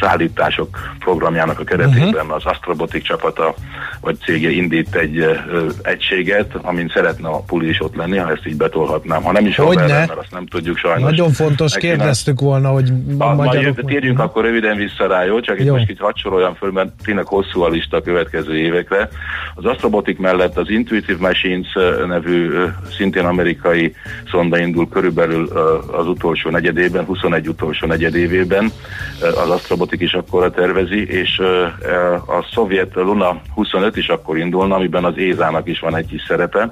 szállítások 0.01 0.79
programjának 0.99 1.61
a 1.61 1.65
keretében 1.65 2.25
uh-huh. 2.25 2.35
az 2.35 2.45
Astrobotik 2.45 3.03
csapata 3.03 3.55
vagy 4.01 4.17
cége 4.25 4.51
indít 4.51 4.95
egy 4.95 5.19
ö, 5.19 5.67
egységet, 5.83 6.55
amin 6.63 6.91
szeretne 6.95 7.29
a 7.29 7.39
puli 7.39 7.69
is 7.69 7.83
ott 7.83 7.97
lenni, 7.97 8.17
ha 8.17 8.31
ezt 8.31 8.47
így 8.47 8.57
betolhatnám. 8.57 9.23
Ha 9.23 9.33
nem 9.33 9.47
is 9.47 9.57
hogy 9.57 9.77
ne? 9.77 9.87
mert 9.87 10.11
azt 10.11 10.33
nem 10.33 10.47
tudjuk 10.47 10.77
sajnos. 10.77 11.11
Nagyon 11.11 11.31
fontos, 11.31 11.73
Megkéne. 11.73 11.97
kérdeztük 11.97 12.41
volna, 12.41 12.69
hogy 12.69 12.93
a, 13.19 13.35
magyarok... 13.35 13.75
Majd 13.75 13.87
térjünk 13.87 14.19
akkor 14.19 14.45
röviden 14.45 14.77
vissza 14.77 15.07
rá, 15.07 15.25
jó? 15.25 15.41
Csak 15.41 15.59
jó. 15.59 15.65
itt 15.65 15.71
most 15.71 15.91
itt 15.91 15.99
hadd 15.99 16.15
soroljam 16.15 16.55
föl, 16.55 16.71
mert 16.71 16.89
tényleg 17.05 17.27
hosszú 17.27 17.63
a 17.63 17.69
lista 17.69 17.97
a 17.97 18.03
következő 18.03 18.57
évekre. 18.57 19.09
Az 19.55 19.65
Astrobotik 19.65 20.19
mellett 20.19 20.57
az 20.57 20.71
Intuitive 20.71 21.19
Machines 21.21 21.69
nevű 22.07 22.51
szintén 22.97 23.25
amerikai 23.25 23.95
szonda 24.31 24.59
indul 24.59 24.89
körülbelül 24.89 25.49
az 25.93 26.07
utolsó 26.07 26.51
negyedében, 26.51 27.05
21 27.05 27.49
utolsó 27.49 27.87
negyedévében 27.87 28.73
az 29.21 29.51
Astrobotik 29.51 30.01
is 30.01 30.13
akkor 30.13 30.51
tervezi, 30.51 31.07
és 31.09 31.39
a 32.27 32.47
szovjet 32.53 32.95
Luna 32.95 33.41
25 33.55 33.96
is 33.97 34.09
akkor 34.09 34.39
indulna, 34.39 34.75
amiben 34.75 35.05
az 35.05 35.19
Ézának 35.19 35.69
is 35.69 35.81
van 35.81 35.97
egy 35.97 36.07
kis 36.07 36.25
szerepe, 36.29 36.71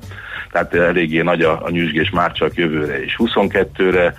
tehát 0.55 0.75
eléggé 0.75 1.23
nagy 1.23 1.41
a, 1.41 1.61
a 1.63 1.71
nyüzsgés 1.71 2.11
már 2.11 2.33
csak 2.33 2.55
jövőre 2.55 3.05
is. 3.05 3.17
22-re 3.19 4.15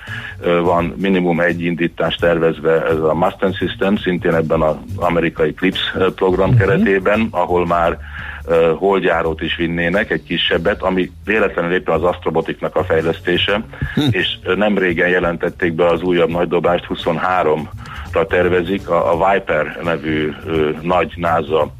van 0.61 0.93
minimum 0.97 1.39
egy 1.39 1.61
indítás 1.61 2.15
tervezve 2.15 2.85
ez 2.85 2.97
a 2.97 3.13
Mustang 3.13 3.55
System, 3.55 3.97
szintén 3.97 4.33
ebben 4.33 4.61
az 4.61 4.75
amerikai 4.95 5.53
CLIPS 5.53 5.79
program 6.15 6.49
uh-huh. 6.49 6.67
keretében, 6.67 7.27
ahol 7.31 7.65
már 7.65 7.97
uh, 8.45 8.77
holdjárót 8.77 9.41
is 9.41 9.55
vinnének, 9.55 10.11
egy 10.11 10.23
kisebbet, 10.23 10.81
ami 10.81 11.11
véletlenül 11.25 11.73
éppen 11.73 11.93
az 11.93 12.03
Astrobotiknak 12.03 12.75
a 12.75 12.83
fejlesztése, 12.83 13.63
hm. 13.93 14.01
és 14.09 14.37
nem 14.55 14.77
régen 14.77 15.09
jelentették 15.09 15.73
be 15.73 15.87
az 15.87 16.01
újabb 16.01 16.29
nagydobást, 16.29 16.87
23-ra 16.89 18.27
tervezik, 18.27 18.89
a, 18.89 19.11
a 19.11 19.31
Viper 19.31 19.79
nevű 19.83 20.33
uh, 20.45 20.81
nagy 20.81 21.13
NASA 21.15 21.73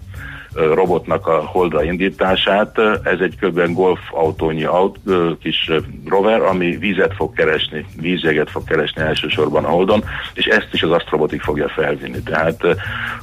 robotnak 0.55 1.27
a 1.27 1.45
holdra 1.45 1.83
indítását. 1.83 2.79
Ez 3.03 3.19
egy 3.19 3.35
kb. 3.41 3.73
golfautónyi 3.73 4.63
aut, 4.63 4.99
kis 5.41 5.71
rover, 6.05 6.41
ami 6.41 6.77
vízet 6.77 7.13
fog 7.15 7.33
keresni, 7.33 7.85
vízjeget 8.01 8.49
fog 8.49 8.63
keresni 8.63 9.01
elsősorban 9.01 9.63
a 9.63 9.69
holdon, 9.69 10.03
és 10.33 10.45
ezt 10.45 10.69
is 10.71 10.83
az 10.83 10.91
Astrobotik 10.91 11.41
fogja 11.41 11.67
felvinni. 11.67 12.21
Tehát, 12.23 12.61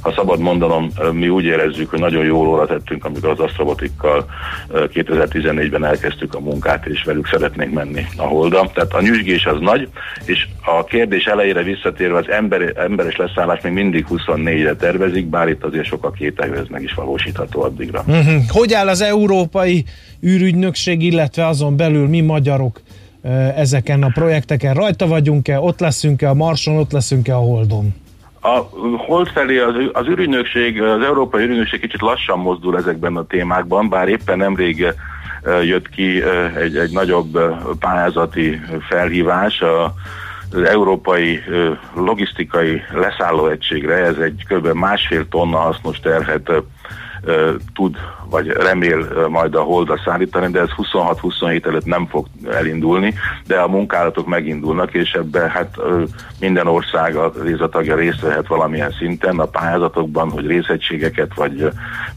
ha 0.01 0.13
szabad 0.13 0.41
mondanom, 0.41 0.91
mi 1.13 1.29
úgy 1.29 1.45
érezzük, 1.45 1.91
hogy 1.91 1.99
nagyon 1.99 2.25
jól 2.25 2.47
óra 2.47 2.67
tettünk, 2.67 3.05
amikor 3.05 3.29
az 3.29 3.41
Astrobotikkal 3.41 4.25
2014-ben 4.73 5.85
elkezdtük 5.85 6.35
a 6.35 6.41
munkát, 6.41 6.87
és 6.87 7.03
velük 7.05 7.27
szeretnénk 7.27 7.73
menni 7.73 8.07
a 8.17 8.23
holdra. 8.23 8.71
Tehát 8.75 8.95
a 8.95 9.01
nyüzsgés 9.01 9.47
az 9.47 9.61
nagy, 9.61 9.89
és 10.25 10.47
a 10.65 10.85
kérdés 10.85 11.25
elejére 11.25 11.63
visszatérve 11.63 12.19
az 12.19 12.31
ember, 12.31 12.73
emberes 12.77 13.17
leszállás 13.17 13.61
még 13.63 13.73
mindig 13.73 14.07
24-re 14.11 14.75
tervezik, 14.77 15.27
bár 15.27 15.49
itt 15.49 15.65
azért 15.65 15.87
sok 15.87 16.05
a 16.05 16.11
kételő, 16.11 16.57
ez 16.57 16.83
is 16.83 16.95
valós 16.95 17.22
megvalósítható 17.25 17.63
addigra. 17.63 18.05
Uh-huh. 18.07 18.43
Hogy 18.49 18.73
áll 18.73 18.89
az 18.89 19.01
európai 19.01 19.85
űrügynökség, 20.25 21.03
illetve 21.03 21.47
azon 21.47 21.77
belül 21.77 22.09
mi 22.09 22.21
magyarok 22.21 22.81
ezeken 23.57 24.03
a 24.03 24.11
projekteken? 24.15 24.75
Rajta 24.75 25.07
vagyunk-e, 25.07 25.61
ott 25.61 25.81
leszünk-e 25.81 26.29
a 26.29 26.35
Marson, 26.35 26.77
ott 26.77 26.93
leszünk-e 26.93 27.35
a 27.35 27.41
Holdon? 27.41 27.95
A 28.41 28.59
hold 28.97 29.29
felé 29.29 29.59
az, 29.59 29.75
az 29.93 30.07
űrügynökség, 30.07 30.83
az 30.83 31.03
Európai 31.03 31.43
űrügynökség 31.43 31.81
kicsit 31.81 32.01
lassan 32.01 32.39
mozdul 32.39 32.77
ezekben 32.77 33.17
a 33.17 33.27
témákban, 33.27 33.89
bár 33.89 34.09
éppen 34.09 34.39
nemrég 34.39 34.87
jött 35.63 35.89
ki 35.89 36.23
egy, 36.57 36.77
egy 36.77 36.93
nagyobb 36.93 37.39
pályázati 37.79 38.61
felhívás 38.89 39.61
a 39.61 39.95
az 40.55 40.63
európai 40.63 41.41
logisztikai 41.95 42.83
leszállóegységre, 42.95 43.95
ez 43.95 44.17
egy 44.17 44.45
kb. 44.49 44.67
másfél 44.67 45.29
tonna 45.29 45.57
hasznos 45.57 46.01
terhet 46.01 46.53
tud 47.75 47.97
vagy 48.31 48.47
remél 48.47 49.29
majd 49.29 49.55
a 49.55 49.61
holdra 49.61 50.01
szállítani, 50.05 50.53
de 50.53 50.61
ez 50.61 50.69
26-27 50.77 51.67
előtt 51.67 51.85
nem 51.85 52.07
fog 52.07 52.27
elindulni, 52.51 53.15
de 53.47 53.59
a 53.59 53.69
munkálatok 53.69 54.27
megindulnak, 54.27 54.95
és 54.95 55.13
ebben 55.13 55.49
hát 55.49 55.77
minden 56.41 56.67
ország 56.67 57.17
a 57.17 57.33
részletagja 57.43 57.97
részt 57.97 58.21
vehet 58.21 58.47
valamilyen 58.47 58.91
szinten 58.91 59.39
a 59.39 59.45
pályázatokban, 59.45 60.31
hogy 60.31 60.47
részegységeket 60.47 61.35
vagy 61.35 61.69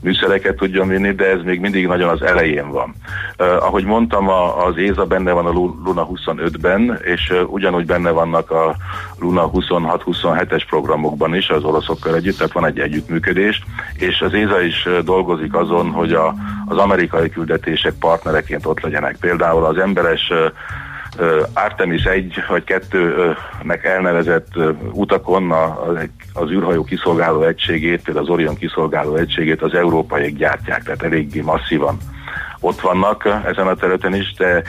műszereket 0.02 0.56
tudjon 0.56 0.88
vinni, 0.88 1.12
de 1.12 1.30
ez 1.30 1.42
még 1.44 1.60
mindig 1.60 1.88
nagyon 1.88 2.10
az 2.10 2.22
elején 2.22 2.72
van. 2.72 2.96
Ahogy 3.38 3.84
mondtam, 3.84 4.30
az 4.68 4.78
ÉZA 4.78 5.06
benne 5.06 5.32
van 5.32 5.46
a 5.46 5.52
Luna 5.52 6.08
25-ben, 6.14 7.00
és 7.04 7.34
ugyanúgy 7.48 7.86
benne 7.86 8.10
vannak 8.10 8.52
a 8.52 8.76
Luna 9.20 9.50
26-27-es 9.54 10.64
programokban 10.70 11.36
is 11.36 11.50
az 11.50 11.64
oroszokkal 11.64 12.16
együtt, 12.16 12.38
tehát 12.38 12.54
van 12.54 12.66
egy 12.66 12.80
együttműködés, 12.80 13.64
és 13.98 14.22
az 14.22 14.34
ÉZA 14.34 14.62
is 14.62 14.88
dolgozik 15.04 15.56
azon, 15.56 15.92
hogy 15.92 16.14
a, 16.14 16.34
az 16.66 16.78
amerikai 16.78 17.30
küldetések 17.30 17.94
partnereként 18.00 18.66
ott 18.66 18.80
legyenek. 18.80 19.18
Például 19.20 19.66
az 19.66 19.78
emberes 19.78 20.32
Artemis 21.54 22.04
1 22.04 22.44
vagy 22.48 22.64
2-nek 22.66 23.84
elnevezett 23.84 24.48
utakon 24.92 25.54
az 26.34 26.52
űrhajó 26.52 26.84
kiszolgáló 26.84 27.44
egységét, 27.44 28.02
például 28.02 28.26
az 28.26 28.32
Orion 28.32 28.56
kiszolgáló 28.56 29.16
egységét 29.16 29.62
az 29.62 29.74
európaiak 29.74 30.38
gyártják, 30.38 30.84
tehát 30.84 31.04
eléggé 31.04 31.42
masszívan 31.42 31.98
ott 32.66 32.82
vannak 32.82 33.26
ezen 33.46 33.68
a 33.68 33.76
területen 33.76 34.16
is, 34.16 34.34
de 34.34 34.64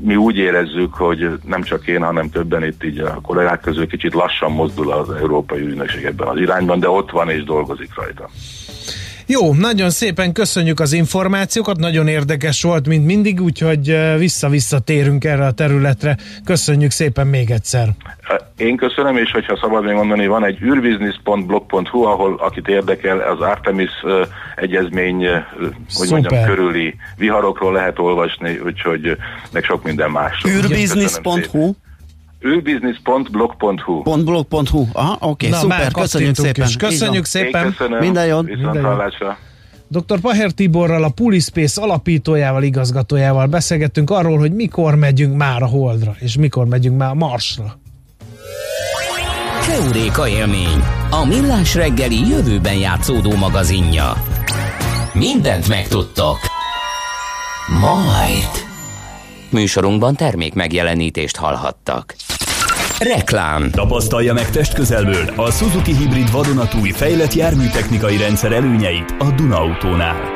mi 0.00 0.16
úgy 0.16 0.36
érezzük, 0.36 0.94
hogy 0.94 1.38
nem 1.44 1.62
csak 1.62 1.86
én, 1.86 2.02
hanem 2.02 2.30
többen 2.30 2.64
itt 2.64 2.84
így 2.84 2.98
a 2.98 3.18
kollégák 3.22 3.60
közül 3.60 3.86
kicsit 3.86 4.14
lassan 4.14 4.52
mozdul 4.52 4.92
az 4.92 5.10
Európai 5.10 5.60
Ügynökség 5.60 6.04
ebben 6.04 6.28
az 6.28 6.38
irányban, 6.38 6.80
de 6.80 6.88
ott 6.88 7.10
van 7.10 7.30
és 7.30 7.44
dolgozik 7.44 7.94
rajta. 7.94 8.28
Jó, 9.28 9.54
nagyon 9.54 9.90
szépen 9.90 10.32
köszönjük 10.32 10.80
az 10.80 10.92
információkat, 10.92 11.76
nagyon 11.76 12.08
érdekes 12.08 12.62
volt, 12.62 12.88
mint 12.88 13.06
mindig, 13.06 13.40
úgyhogy 13.40 13.96
vissza-vissza 14.18 14.78
térünk 14.78 15.24
erre 15.24 15.46
a 15.46 15.50
területre. 15.50 16.16
Köszönjük 16.44 16.90
szépen 16.90 17.26
még 17.26 17.50
egyszer. 17.50 17.88
Én 18.56 18.76
köszönöm, 18.76 19.16
és 19.16 19.30
hogyha 19.30 19.58
szabad 19.60 19.84
még 19.84 19.94
mondani, 19.94 20.26
van 20.26 20.44
egy 20.44 20.62
űrbusiness.blog.hu, 20.62 22.02
ahol 22.02 22.36
akit 22.38 22.68
érdekel, 22.68 23.18
az 23.18 23.40
Artemis 23.40 23.90
egyezmény, 24.56 25.26
hogy 25.94 26.10
mondjam, 26.10 26.44
körüli 26.44 26.94
viharokról 27.16 27.72
lehet 27.72 27.98
olvasni, 27.98 28.60
úgyhogy 28.64 29.16
meg 29.52 29.64
sok 29.64 29.84
minden 29.84 30.10
más. 30.10 30.44
űrbusiness.hu 30.48 31.74
ülbusiness.blog.hu 32.40 34.02
.blog.hu, 34.24 34.86
aha, 34.92 35.16
oké, 35.20 35.46
okay, 35.46 35.60
szuper, 35.60 35.92
köszönjük 35.92 36.34
szépen. 36.34 36.66
És 36.66 36.76
köszönjük 36.76 37.24
szépen. 37.24 37.64
köszönöm. 37.64 37.98
Minden 37.98 38.26
jót. 38.26 38.46
Viszont 38.46 38.80
hallásra. 38.80 39.38
Dr. 39.88 40.20
Paher 40.20 40.50
Tiborral, 40.50 41.04
a 41.04 41.08
Pulispace 41.08 41.82
alapítójával, 41.82 42.62
igazgatójával 42.62 43.46
beszélgettünk 43.46 44.10
arról, 44.10 44.38
hogy 44.38 44.52
mikor 44.52 44.94
megyünk 44.94 45.36
már 45.36 45.62
a 45.62 45.66
Holdra, 45.66 46.14
és 46.18 46.36
mikor 46.36 46.66
megyünk 46.66 46.98
már 46.98 47.10
a 47.10 47.14
Marsra. 47.14 47.78
Keuréka 49.66 50.28
élmény, 50.28 50.82
a 51.10 51.24
millás 51.24 51.74
reggeli 51.74 52.28
jövőben 52.28 52.76
játszódó 52.76 53.36
magazinja. 53.36 54.12
Mindent 55.12 55.68
megtudtok. 55.68 56.38
Majd. 57.80 58.65
Műsorunkban 59.50 60.14
termék 60.14 60.54
megjelenítést 60.54 61.36
hallhattak. 61.36 62.14
Reklám. 62.98 63.70
Tapasztalja 63.70 64.32
meg 64.32 64.50
testközelből 64.50 65.32
a 65.36 65.50
Suzuki 65.50 65.96
Hibrid 65.96 66.32
vadonatúj 66.32 66.90
fejlett 66.90 67.34
járműtechnikai 67.34 68.16
rendszer 68.16 68.52
előnyeit 68.52 69.14
a 69.18 69.30
Duna 69.36 69.60
Autónál. 69.60 70.32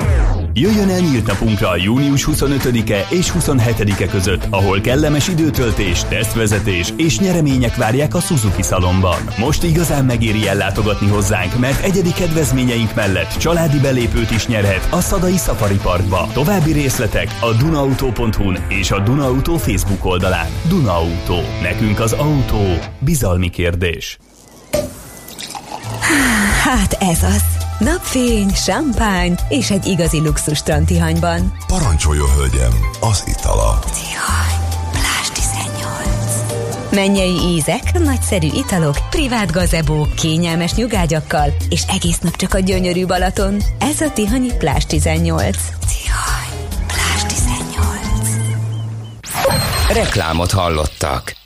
Jöjjön 0.52 0.88
el 0.88 1.00
nyílt 1.00 1.26
napunkra 1.26 1.76
június 1.76 2.28
25-e 2.30 3.06
és 3.10 3.32
27-e 3.38 4.06
között, 4.06 4.46
ahol 4.50 4.80
kellemes 4.80 5.28
időtöltés, 5.28 6.04
tesztvezetés 6.04 6.92
és 6.96 7.18
nyeremények 7.18 7.76
várják 7.76 8.14
a 8.14 8.20
Suzuki 8.20 8.62
szalomban. 8.62 9.18
Most 9.38 9.62
igazán 9.62 10.04
megéri 10.04 10.48
ellátogatni 10.48 11.08
hozzánk, 11.08 11.58
mert 11.58 11.84
egyedi 11.84 12.12
kedvezményeink 12.12 12.94
mellett 12.94 13.36
családi 13.36 13.78
belépőt 13.78 14.30
is 14.30 14.46
nyerhet 14.46 14.88
a 14.90 15.00
Szadai 15.00 15.36
Safari 15.36 15.78
Parkba. 15.82 16.28
További 16.32 16.72
részletek 16.72 17.28
a 17.40 17.52
dunaauto.hu-n 17.58 18.64
és 18.68 18.90
a 18.90 18.98
Dunaauto 18.98 19.56
Facebook 19.56 20.04
oldalán. 20.04 20.48
Dunaauto. 20.68 21.40
Nekünk 21.62 22.00
az 22.00 22.12
autó. 22.12 22.64
Bizalmi 22.98 23.50
kérdés. 23.50 24.18
Hát 26.62 26.92
ez 26.92 27.22
az. 27.22 27.59
Napfény, 27.80 28.50
champagne 28.50 29.34
és 29.48 29.70
egy 29.70 29.86
igazi 29.86 30.20
luxus 30.20 30.58
strandtihanyban. 30.58 31.52
Parancsoljon, 31.66 32.30
hölgyem, 32.30 32.72
az 33.00 33.24
itala. 33.26 33.78
Tihany, 33.78 34.68
pláss 34.90 35.28
18. 35.32 36.90
Mennyei 36.90 37.36
ízek, 37.54 37.98
nagyszerű 37.98 38.46
italok, 38.46 38.96
privát 39.10 39.52
gazebók, 39.52 40.14
kényelmes 40.14 40.74
nyugágyakkal, 40.74 41.54
és 41.68 41.82
egész 41.88 42.18
nap 42.18 42.36
csak 42.36 42.54
a 42.54 42.58
gyönyörű 42.58 43.06
Balaton. 43.06 43.62
Ez 43.78 44.00
a 44.00 44.12
Tihanyi 44.12 44.52
pláss 44.58 44.84
18. 44.86 45.56
Tihany, 45.88 46.68
pláss 46.86 47.22
18. 47.22 47.92
Reklámot 49.92 50.50
hallottak. 50.50 51.36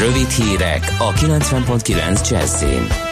Rövid 0.00 0.28
hírek 0.28 0.94
a 0.98 1.12
90.9 1.12 2.30
Jazzin. 2.30 3.11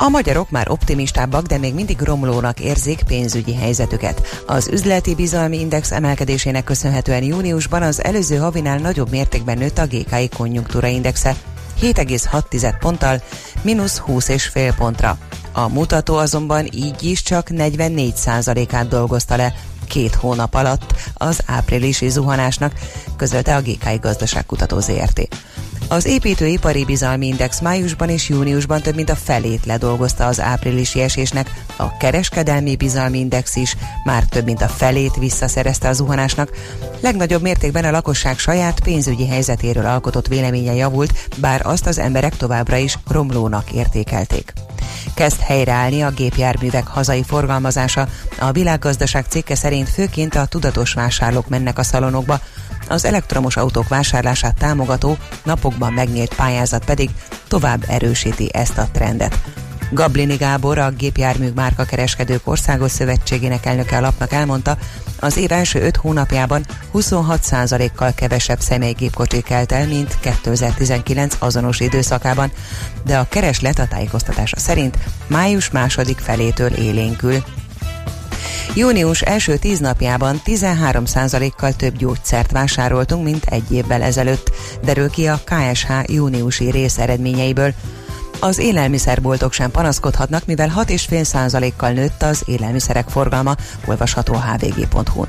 A 0.00 0.08
magyarok 0.08 0.50
már 0.50 0.70
optimistábbak, 0.70 1.46
de 1.46 1.58
még 1.58 1.74
mindig 1.74 2.00
romlónak 2.00 2.60
érzik 2.60 3.02
pénzügyi 3.02 3.54
helyzetüket. 3.54 4.42
Az 4.46 4.68
üzleti 4.68 5.14
bizalmi 5.14 5.60
index 5.60 5.92
emelkedésének 5.92 6.64
köszönhetően 6.64 7.22
júniusban 7.22 7.82
az 7.82 8.04
előző 8.04 8.36
havinál 8.36 8.78
nagyobb 8.78 9.10
mértékben 9.10 9.58
nőtt 9.58 9.78
a 9.78 9.86
GKI 9.86 10.28
konjunktúra 10.28 10.86
indexe, 10.86 11.36
7,6 11.80 12.74
ponttal, 12.80 13.22
mínusz 13.62 14.02
20,5 14.06 14.72
pontra. 14.76 15.18
A 15.52 15.68
mutató 15.68 16.16
azonban 16.16 16.68
így 16.72 17.02
is 17.02 17.22
csak 17.22 17.48
44% 17.50 18.68
át 18.72 18.88
dolgozta 18.88 19.36
le 19.36 19.54
két 19.88 20.14
hónap 20.14 20.54
alatt 20.54 20.94
az 21.14 21.40
áprilisi 21.46 22.08
zuhanásnak, 22.08 22.72
közölte 23.16 23.56
a 23.56 23.60
GKI 23.60 23.98
Gazdaságkutató 24.00 24.80
ZRT. 24.80 25.28
Az 25.90 26.06
építőipari 26.06 26.84
bizalmi 26.84 27.26
index 27.26 27.60
májusban 27.60 28.08
és 28.08 28.28
júniusban 28.28 28.80
több 28.80 28.94
mint 28.94 29.10
a 29.10 29.16
felét 29.16 29.66
ledolgozta 29.66 30.26
az 30.26 30.40
áprilisi 30.40 31.00
esésnek, 31.00 31.64
a 31.76 31.96
kereskedelmi 31.96 32.76
bizalmi 32.76 33.18
index 33.18 33.56
is 33.56 33.76
már 34.04 34.24
több 34.24 34.44
mint 34.44 34.62
a 34.62 34.68
felét 34.68 35.16
visszaszerezte 35.16 35.88
a 35.88 35.92
zuhanásnak. 35.92 36.50
Legnagyobb 37.00 37.42
mértékben 37.42 37.84
a 37.84 37.90
lakosság 37.90 38.38
saját 38.38 38.80
pénzügyi 38.80 39.26
helyzetéről 39.26 39.86
alkotott 39.86 40.26
véleménye 40.26 40.74
javult, 40.74 41.28
bár 41.36 41.60
azt 41.64 41.86
az 41.86 41.98
emberek 41.98 42.36
továbbra 42.36 42.76
is 42.76 42.98
romlónak 43.08 43.72
értékelték. 43.72 44.52
Kezd 45.14 45.40
helyreállni 45.40 46.02
a 46.02 46.10
gépjárművek 46.10 46.86
hazai 46.86 47.22
forgalmazása. 47.22 48.08
A 48.38 48.52
világgazdaság 48.52 49.24
cikke 49.28 49.54
szerint 49.54 49.88
főként 49.88 50.34
a 50.34 50.46
tudatos 50.46 50.92
vásárlók 50.92 51.48
mennek 51.48 51.78
a 51.78 51.82
szalonokba, 51.82 52.40
az 52.88 53.04
elektromos 53.04 53.56
autók 53.56 53.88
vásárlását 53.88 54.58
támogató 54.58 55.16
napokban 55.44 55.92
megnyílt 55.92 56.34
pályázat 56.34 56.84
pedig 56.84 57.10
tovább 57.48 57.84
erősíti 57.88 58.48
ezt 58.52 58.78
a 58.78 58.88
trendet. 58.92 59.38
Gablini 59.90 60.36
Gábor, 60.36 60.78
a 60.78 60.90
Gépjármű 60.90 61.50
Márka 61.54 61.84
Kereskedők 61.84 62.48
Országos 62.48 62.90
Szövetségének 62.90 63.66
elnöke 63.66 63.96
a 63.96 64.00
lapnak 64.00 64.32
elmondta, 64.32 64.78
az 65.20 65.36
év 65.36 65.52
első 65.52 65.82
5 65.82 65.96
hónapjában 65.96 66.64
26%-kal 66.94 68.12
kevesebb 68.14 68.60
személygépkocsi 68.60 69.42
kelt 69.42 69.72
el, 69.72 69.86
mint 69.86 70.18
2019 70.20 71.36
azonos 71.38 71.80
időszakában, 71.80 72.52
de 73.04 73.18
a 73.18 73.28
kereslet 73.28 73.78
a 73.78 73.86
tájékoztatása 73.86 74.58
szerint 74.58 74.98
május 75.26 75.70
második 75.70 76.18
felétől 76.18 76.72
élénkül. 76.72 77.44
Június 78.74 79.20
első 79.20 79.56
tíz 79.56 79.78
napjában 79.78 80.40
13%-kal 80.46 81.72
több 81.72 81.96
gyógyszert 81.96 82.50
vásároltunk, 82.50 83.24
mint 83.24 83.44
egy 83.44 83.72
évvel 83.72 84.02
ezelőtt, 84.02 84.50
derül 84.84 85.10
ki 85.10 85.26
a 85.26 85.40
KSH 85.44 85.90
júniusi 86.06 86.70
rész 86.70 86.98
eredményeiből. 86.98 87.72
Az 88.40 88.58
élelmiszerboltok 88.58 89.52
sem 89.52 89.70
panaszkodhatnak, 89.70 90.46
mivel 90.46 90.72
6,5%-kal 90.76 91.90
nőtt 91.90 92.22
az 92.22 92.42
élelmiszerek 92.46 93.08
forgalma, 93.08 93.54
olvasható 93.86 94.34
hvg.hu-n. 94.34 95.28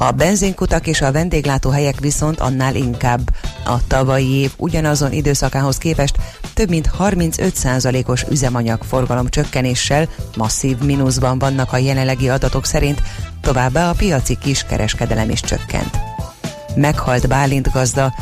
A 0.00 0.10
benzinkutak 0.10 0.86
és 0.86 1.00
a 1.00 1.12
vendéglátóhelyek 1.12 2.00
viszont 2.00 2.40
annál 2.40 2.74
inkább. 2.74 3.30
A 3.64 3.86
tavalyi 3.86 4.34
év 4.34 4.52
ugyanazon 4.56 5.12
időszakához 5.12 5.78
képest 5.78 6.16
több 6.54 6.68
mint 6.68 6.90
35%-os 6.98 8.24
üzemanyag 8.30 8.82
forgalom 8.82 9.28
csökkenéssel 9.28 10.08
masszív 10.36 10.78
mínuszban 10.78 11.38
vannak 11.38 11.72
a 11.72 11.76
jelenlegi 11.76 12.28
adatok 12.28 12.64
szerint, 12.64 13.02
továbbá 13.40 13.90
a 13.90 13.94
piaci 13.94 14.36
kiskereskedelem 14.40 15.30
is 15.30 15.40
csökkent. 15.40 15.98
Meghalt 16.74 17.28
Bálint 17.28 17.72
gazda, 17.72 18.14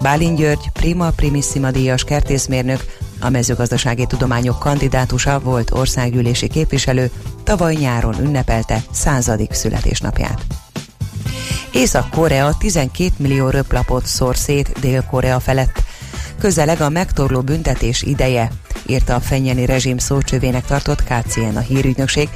Bálint 0.00 0.36
György, 0.36 0.70
Prima 0.72 1.10
Primissima 1.10 1.70
díjas 1.70 2.04
kertészmérnök 2.04 2.84
A 3.20 3.28
mezőgazdasági 3.28 4.06
tudományok 4.06 4.58
kandidátusa 4.58 5.40
volt 5.40 5.70
országgyűlési 5.70 6.48
képviselő, 6.48 7.10
tavaly 7.44 7.74
nyáron 7.74 8.20
ünnepelte 8.20 8.82
századik 8.90 9.52
születésnapját. 9.52 10.44
Észak-Korea 11.72 12.54
12 12.58 13.10
millió 13.16 13.48
röplapot 13.48 14.06
szór 14.06 14.36
szét 14.36 14.80
Dél-Korea 14.80 15.40
felett. 15.40 15.82
Közeleg 16.38 16.80
a 16.80 16.88
megtorló 16.88 17.40
büntetés 17.40 18.02
ideje, 18.02 18.50
írta 18.86 19.14
a 19.14 19.20
Fenyeni 19.20 19.64
rezsim 19.66 19.98
szócsövének 19.98 20.64
tartott 20.64 21.04
KCN 21.04 21.56
a 21.56 21.60
hírügynökség, 21.60 22.28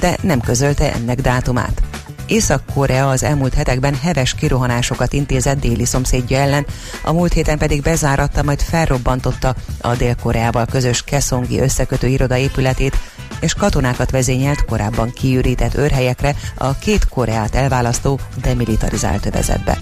de 0.00 0.16
nem 0.22 0.40
közölte 0.40 0.92
ennek 0.92 1.20
dátumát. 1.20 1.82
Észak-Korea 2.26 3.08
az 3.08 3.22
elmúlt 3.22 3.54
hetekben 3.54 3.94
heves 3.94 4.34
kirohanásokat 4.34 5.12
intézett 5.12 5.60
déli 5.60 5.84
szomszédja 5.84 6.38
ellen, 6.38 6.66
a 7.02 7.12
múlt 7.12 7.32
héten 7.32 7.58
pedig 7.58 7.82
bezáratta, 7.82 8.42
majd 8.42 8.62
felrobbantotta 8.62 9.54
a 9.80 9.94
Dél-Koreával 9.94 10.66
közös 10.66 11.02
Keszongi 11.02 11.60
összekötő 11.60 12.06
iroda 12.06 12.36
épületét, 12.36 12.96
és 13.40 13.54
katonákat 13.54 14.10
vezényelt 14.10 14.64
korábban 14.64 15.10
kiürített 15.10 15.76
őrhelyekre 15.76 16.34
a 16.56 16.78
két 16.78 17.08
Koreát 17.08 17.54
elválasztó 17.54 18.20
demilitarizált 18.42 19.26
övezetbe. 19.26 19.78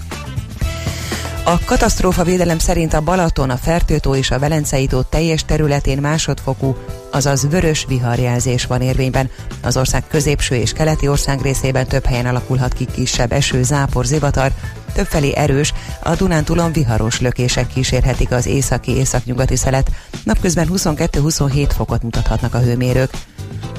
A 1.44 1.58
katasztrófa 1.64 2.24
védelem 2.24 2.58
szerint 2.58 2.92
a 2.92 3.00
Balaton, 3.00 3.50
a 3.50 3.56
Fertőtó 3.56 4.14
és 4.14 4.30
a 4.30 4.38
Velencei 4.38 4.86
tó 4.86 5.02
teljes 5.02 5.44
területén 5.44 5.98
másodfokú, 5.98 6.76
azaz 7.16 7.48
vörös 7.48 7.84
viharjelzés 7.88 8.64
van 8.64 8.80
érvényben. 8.80 9.30
Az 9.62 9.76
ország 9.76 10.04
középső 10.08 10.54
és 10.54 10.72
keleti 10.72 11.08
ország 11.08 11.42
részében 11.42 11.86
több 11.86 12.04
helyen 12.04 12.26
alakulhat 12.26 12.72
ki 12.72 12.84
kisebb 12.84 13.32
eső, 13.32 13.62
zápor, 13.62 14.04
zivatar, 14.04 14.52
többfelé 14.92 15.32
erős, 15.34 15.72
a 16.02 16.14
Dunántúlon 16.14 16.72
viharos 16.72 17.20
lökések 17.20 17.66
kísérhetik 17.66 18.30
az 18.30 18.46
északi 18.46 18.96
északnyugati 18.96 19.56
szelet, 19.56 19.90
napközben 20.24 20.68
22-27 20.72 21.70
fokot 21.76 22.02
mutathatnak 22.02 22.54
a 22.54 22.58
hőmérők. 22.60 23.10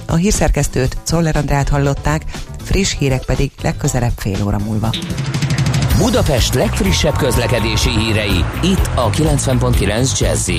A 0.06 0.16
hírszerkesztőt 0.16 0.98
Czoller 1.04 1.36
Andrát 1.36 1.70
hallották, 1.70 2.24
friss 2.64 2.96
hírek 2.98 3.24
pedig 3.26 3.52
legközelebb 3.62 4.14
fél 4.16 4.44
óra 4.46 4.58
múlva. 4.58 4.90
Budapest 5.98 6.54
legfrissebb 6.54 7.18
közlekedési 7.18 7.90
hírei, 7.90 8.46
itt 8.62 8.90
a 8.96 9.10
90.9 9.10 10.20
jazz 10.20 10.50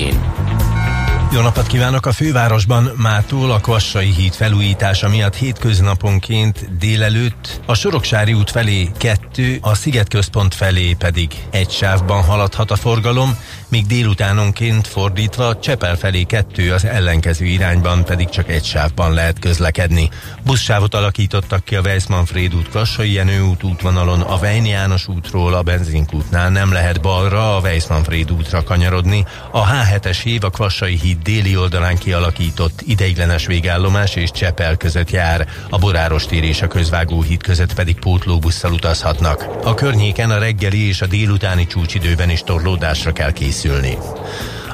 jó 1.31 1.41
napot 1.41 1.67
kívánok! 1.67 2.05
A 2.05 2.11
fővárosban 2.11 2.91
mától 2.95 3.51
a 3.51 3.59
Kvassai 3.59 4.13
híd 4.13 4.33
felújítása 4.33 5.09
miatt 5.09 5.35
hétköznaponként 5.35 6.77
délelőtt 6.77 7.61
a 7.65 7.73
Soroksári 7.73 8.33
út 8.33 8.51
felé 8.51 8.91
kettő, 8.97 9.57
a 9.61 9.75
Sziget 9.75 10.09
központ 10.09 10.53
felé 10.53 10.93
pedig 10.93 11.31
egy 11.49 11.69
sávban 11.69 12.23
haladhat 12.23 12.71
a 12.71 12.75
forgalom, 12.75 13.37
míg 13.69 13.85
délutánonként 13.85 14.87
fordítva 14.87 15.59
Csepel 15.59 15.95
felé 15.95 16.23
kettő, 16.23 16.73
az 16.73 16.85
ellenkező 16.85 17.45
irányban 17.45 18.05
pedig 18.05 18.29
csak 18.29 18.49
egy 18.49 18.63
sávban 18.63 19.13
lehet 19.13 19.39
közlekedni. 19.39 20.09
Buszsávot 20.45 20.93
alakítottak 20.93 21.63
ki 21.63 21.75
a 21.75 21.81
Weissmanfréd 21.81 22.55
út 22.55 22.69
Kvassai 22.69 23.11
Jenő 23.11 23.41
út 23.41 23.63
útvonalon, 23.63 24.21
a 24.21 24.37
Vejn 24.37 24.65
János 24.65 25.07
útról 25.07 25.53
a 25.53 25.61
benzinkútnál 25.61 26.49
nem 26.49 26.71
lehet 26.71 27.01
balra 27.01 27.55
a 27.55 27.59
Weissmanfréd 27.59 28.31
útra 28.31 28.63
kanyarodni. 28.63 29.25
A 29.51 29.67
H7-es 29.67 30.19
hív 30.23 30.43
a 30.43 30.49
Kvassai 30.49 30.99
híd 31.01 31.17
déli 31.23 31.57
oldalán 31.57 31.97
kialakított 31.97 32.81
ideiglenes 32.81 33.45
végállomás 33.45 34.15
és 34.15 34.31
Csepel 34.31 34.77
között 34.77 35.11
jár, 35.11 35.47
a 35.69 35.77
Boráros 35.77 36.25
tér 36.25 36.43
és 36.43 36.61
a 36.61 36.67
Közvágó 36.67 37.21
híd 37.21 37.43
között 37.43 37.73
pedig 37.73 37.99
pótlóbusszal 37.99 38.71
utazhatnak. 38.71 39.45
A 39.63 39.73
környéken 39.73 40.31
a 40.31 40.39
reggeli 40.39 40.87
és 40.87 41.01
a 41.01 41.07
délutáni 41.07 41.67
csúcsidőben 41.67 42.29
is 42.29 42.41
torlódásra 42.41 43.13
kell 43.13 43.31
készülni. 43.31 43.57
készülni. 43.59 43.97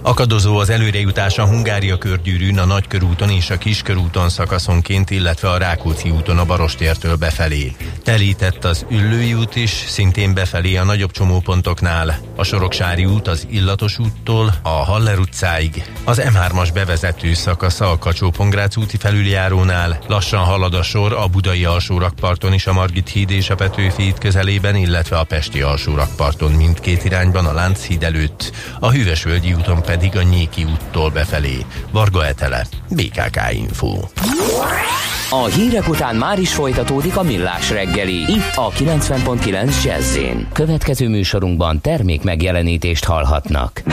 Akadozó 0.05 0.57
az 0.57 0.69
előrejutás 0.69 1.37
a 1.37 1.45
Hungária 1.45 1.97
körgyűrűn, 1.97 2.59
a 2.59 2.65
Nagykörúton 2.65 3.29
és 3.29 3.49
a 3.49 3.57
Kiskörúton 3.57 4.29
szakaszonként, 4.29 5.09
illetve 5.09 5.49
a 5.49 5.57
Rákóczi 5.57 6.09
úton 6.09 6.37
a 6.37 6.45
Barostértől 6.45 7.15
befelé. 7.15 7.75
Telített 8.03 8.65
az 8.65 8.85
Üllői 8.89 9.33
út 9.33 9.55
is, 9.55 9.69
szintén 9.69 10.33
befelé 10.33 10.75
a 10.75 10.83
nagyobb 10.83 11.11
csomópontoknál. 11.11 12.19
A 12.35 12.43
Soroksári 12.43 13.05
út 13.05 13.27
az 13.27 13.47
Illatos 13.49 13.99
úttól 13.99 14.53
a 14.61 14.69
Haller 14.69 15.19
utcáig. 15.19 15.83
Az 16.03 16.21
M3-as 16.23 16.69
bevezető 16.73 17.33
szakasza 17.33 17.91
a 17.91 17.97
kacsó 17.97 18.33
úti 18.75 18.97
felüljárónál. 18.97 19.99
Lassan 20.07 20.43
halad 20.43 20.73
a 20.73 20.83
sor 20.83 21.13
a 21.13 21.27
Budai 21.27 21.65
alsórakparton 21.65 22.53
is 22.53 22.67
a 22.67 22.73
Margit 22.73 23.09
híd 23.09 23.31
és 23.31 23.49
a 23.49 23.55
Petőfi 23.55 24.01
híd 24.01 24.17
közelében, 24.17 24.75
illetve 24.75 25.17
a 25.17 25.23
Pesti 25.23 25.61
alsórakparton 25.61 26.51
mindkét 26.51 27.03
irányban 27.03 27.45
a 27.45 27.53
Lánchíd 27.53 28.03
előtt. 28.03 28.51
A 28.79 28.91
Hűvösvölgyi 28.91 29.53
úton 29.53 29.81
pedig 29.81 29.93
pedig 29.95 30.17
a 30.17 30.21
Nyéki 30.21 30.63
úttól 30.63 31.09
befelé. 31.09 31.65
Varga 31.91 32.25
Etele, 32.25 32.65
BKK 32.89 33.39
Info. 33.51 33.97
A 35.29 35.45
hírek 35.45 35.89
után 35.89 36.15
már 36.15 36.39
is 36.39 36.53
folytatódik 36.53 37.17
a 37.17 37.23
millás 37.23 37.69
reggeli. 37.69 38.15
Itt 38.15 38.51
a 38.55 38.69
90.9 38.69 39.83
jazz 39.83 40.17
Következő 40.53 41.09
műsorunkban 41.09 41.81
termék 41.81 42.23
megjelenítést 42.23 43.05
hallhatnak. 43.05 43.83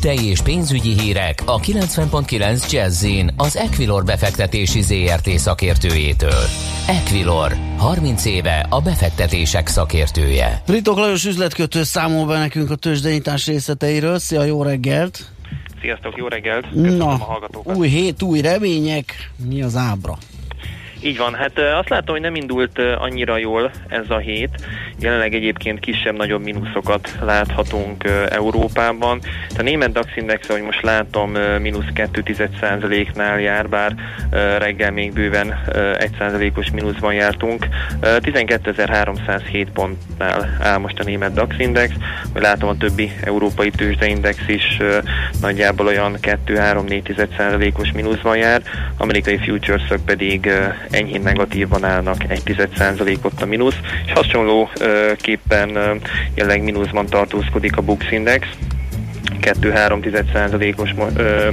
Tőzsdei 0.00 0.28
és 0.28 0.42
pénzügyi 0.42 1.00
hírek 1.00 1.42
a 1.44 1.60
90.9 1.60 2.70
jazz 2.70 3.06
az 3.36 3.56
Equilor 3.56 4.04
befektetési 4.04 4.80
ZRT 4.82 5.28
szakértőjétől. 5.28 6.42
Equilor, 6.86 7.56
30 7.78 8.24
éve 8.24 8.66
a 8.68 8.80
befektetések 8.80 9.66
szakértője. 9.66 10.62
Ritok 10.66 10.96
Lajos 10.98 11.24
üzletkötő 11.24 11.82
számol 11.82 12.26
be 12.26 12.38
nekünk 12.38 12.70
a 12.70 12.74
tőzsdenyítás 12.74 13.46
részleteiről. 13.46 14.18
Szia, 14.18 14.42
jó 14.42 14.62
reggelt! 14.62 15.30
Sziasztok, 15.80 16.16
jó 16.16 16.26
reggelt! 16.28 16.68
Köszönöm 16.68 16.96
Na, 16.96 17.06
a 17.08 17.16
hallgatókat. 17.16 17.76
új 17.76 17.88
hét, 17.88 18.22
új 18.22 18.40
remények. 18.40 19.30
Mi 19.48 19.62
az 19.62 19.76
ábra? 19.76 20.18
Így 21.02 21.18
van, 21.18 21.34
hát 21.34 21.58
azt 21.58 21.88
látom, 21.88 22.14
hogy 22.14 22.24
nem 22.24 22.34
indult 22.34 22.78
annyira 22.78 23.36
jól 23.36 23.70
ez 23.88 24.04
a 24.08 24.18
hét. 24.18 24.66
Jelenleg 24.98 25.34
egyébként 25.34 25.80
kisebb-nagyobb 25.80 26.42
mínuszokat 26.42 27.16
láthatunk 27.22 28.04
Európában. 28.30 29.20
A 29.58 29.62
német 29.62 29.92
DAX 29.92 30.16
index, 30.16 30.48
ahogy 30.48 30.62
most 30.62 30.82
látom, 30.82 31.30
mínusz 31.60 31.84
2,1%-nál 31.94 33.40
jár, 33.40 33.68
bár 33.68 33.94
reggel 34.58 34.90
még 34.90 35.12
bőven 35.12 35.60
1%-os 35.72 36.70
mínuszban 36.70 37.14
jártunk. 37.14 37.66
12.307 38.00 39.66
pontnál 39.72 40.56
áll 40.60 40.78
most 40.78 40.98
a 40.98 41.04
német 41.04 41.32
DAX 41.32 41.54
index, 41.58 41.92
látom 42.34 42.68
a 42.68 42.76
többi 42.76 43.12
európai 43.24 43.70
tőzsdeindex 43.70 44.48
is 44.48 44.78
nagyjából 45.40 45.86
olyan 45.86 46.16
2-3-4%-os 46.22 47.92
mínuszban 47.92 48.36
jár, 48.36 48.62
amerikai 48.96 49.38
futuresok 49.38 50.04
pedig 50.04 50.52
enyhén 50.90 51.20
negatívban 51.20 51.84
állnak, 51.84 52.24
1% 52.28 53.22
ot 53.22 53.42
a 53.42 53.46
mínusz, 53.46 53.76
és 54.06 54.12
hasonlóképpen 54.12 56.00
jelenleg 56.34 56.62
mínuszban 56.62 57.06
tartózkodik 57.06 57.76
a 57.76 57.82
Bux 57.82 58.10
Index, 58.10 58.46
2-3%-os 59.42 60.90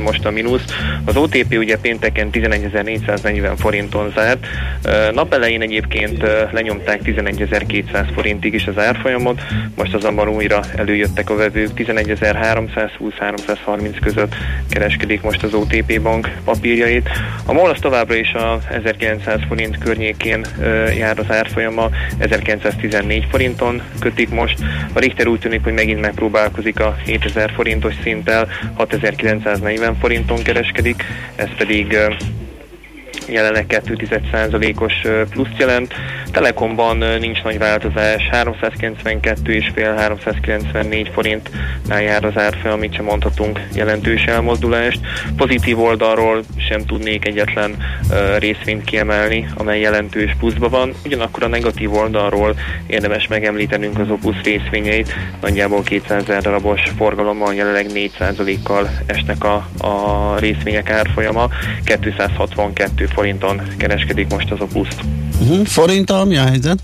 most 0.03 0.25
a 0.25 0.31
mínusz. 0.31 0.63
Az 1.05 1.17
OTP 1.17 1.55
ugye 1.57 1.77
pénteken 1.77 2.29
11.440 2.31 3.53
forinton 3.57 4.11
zárt. 4.15 4.47
Napelején 5.13 5.61
egyébként 5.61 6.23
lenyomták 6.51 6.99
11.200 7.03 8.07
forintig 8.13 8.53
is 8.53 8.67
az 8.67 8.77
árfolyamot, 8.77 9.41
most 9.75 9.93
azonban 9.93 10.29
újra 10.29 10.59
előjöttek 10.75 11.29
a 11.29 11.35
vevők 11.35 11.69
11.320-330 11.75 13.97
között 14.01 14.35
kereskedik 14.69 15.21
most 15.21 15.43
az 15.43 15.53
OTP 15.53 16.01
bank 16.01 16.31
papírjait. 16.43 17.09
A 17.45 17.53
MOL 17.53 17.69
az 17.69 17.79
továbbra 17.79 18.15
is 18.15 18.33
a 18.33 18.59
1900 18.71 19.39
forint 19.47 19.77
környékén 19.77 20.45
jár 20.97 21.19
az 21.19 21.35
árfolyama, 21.35 21.89
1914 22.17 23.27
forinton 23.29 23.81
kötik 23.99 24.29
most. 24.29 24.57
A 24.93 24.99
Richter 24.99 25.27
úgy 25.27 25.39
tűnik, 25.39 25.63
hogy 25.63 25.73
megint 25.73 26.01
megpróbálkozik 26.01 26.79
a 26.79 26.97
7000 27.05 27.51
forintos 27.79 28.03
szinttel 28.03 28.47
6940 28.75 29.95
forinton 29.99 30.43
kereskedik, 30.43 31.03
ez 31.35 31.49
pedig 31.57 31.97
jelenleg 33.29 33.65
2,1%-os 33.69 34.93
plusz 35.29 35.57
jelent. 35.57 35.93
Telekomban 36.31 36.97
nincs 37.19 37.43
nagy 37.43 37.57
változás, 37.57 38.29
392 38.31 39.53
és 39.53 39.71
fél 39.73 39.93
394 39.93 41.09
forintnál 41.13 42.01
jár 42.01 42.25
az 42.25 42.37
árfolyam, 42.37 42.77
amit 42.77 42.93
sem 42.93 43.05
mondhatunk 43.05 43.59
jelentős 43.73 44.25
elmozdulást. 44.25 44.99
Pozitív 45.37 45.79
oldalról 45.79 46.43
sem 46.69 46.85
tudnék 46.85 47.25
egyetlen 47.25 47.75
részvényt 48.37 48.83
kiemelni, 48.83 49.47
amely 49.55 49.79
jelentős 49.79 50.35
pluszban 50.39 50.69
van. 50.69 50.93
Ugyanakkor 51.05 51.43
a 51.43 51.47
negatív 51.47 51.93
oldalról 51.93 52.55
érdemes 52.87 53.27
megemlítenünk 53.27 53.99
az 53.99 54.09
Opus 54.09 54.41
részvényeit. 54.43 55.13
Nagyjából 55.41 55.83
200 55.83 56.23
ezer 56.23 56.41
darabos 56.41 56.81
forgalommal 56.97 57.53
jelenleg 57.53 57.85
4%-kal 57.93 58.89
esnek 59.05 59.43
a, 59.43 59.67
a 59.77 60.35
részvények 60.39 60.89
árfolyama. 60.89 61.49
262 62.01 63.05
forinton 63.17 63.61
kereskedik 63.77 64.29
most 64.29 64.51
az 64.51 64.59
Opuszt. 64.59 65.01
Uh-huh. 65.41 65.65
Forinttal 65.65 66.25
mi 66.25 66.37
a 66.37 66.43
helyzet? 66.43 66.79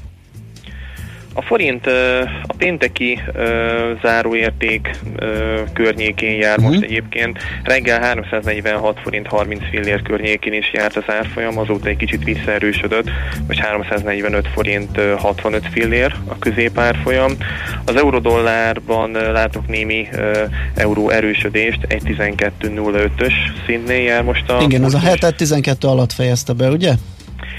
A 1.34 1.41
forint 1.41 1.88
a 2.43 2.54
pénteki 2.58 3.19
záróérték 4.02 4.89
környékén 5.74 6.38
jár 6.39 6.58
uh-huh. 6.58 6.72
most 6.72 6.84
egyébként. 6.84 7.39
Reggel 7.63 8.02
346 8.02 9.00
forint 9.04 9.28
30 9.28 9.62
fillér 9.69 10.02
környékén 10.02 10.54
is 10.54 10.74
járt 10.74 10.96
az 10.96 11.04
árfolyam, 11.08 11.58
azóta 11.58 11.89
egy 11.89 11.98
kicsit 11.98 12.24
visszaerősödött, 12.24 13.10
most 13.48 13.60
345 13.60 14.48
forint 14.54 15.00
65 15.17 15.67
fillér 15.72 16.15
a 16.28 16.39
középárfolyam. 16.39 17.32
Az 17.86 17.96
eurodollárban 17.96 19.12
látok 19.12 19.67
némi 19.67 20.08
euró 20.76 21.10
erősödést, 21.10 21.80
1.12.05-ös 21.89 23.34
szintnél 23.65 24.04
jár 24.04 24.24
most 24.24 24.50
a... 24.50 24.62
Igen, 24.62 24.84
az 24.84 24.93
a 24.93 25.00
hetet 25.00 25.36
12 25.36 25.88
alatt 25.88 26.12
fejezte 26.12 26.54
be, 26.54 26.69
ugye? 26.69 26.93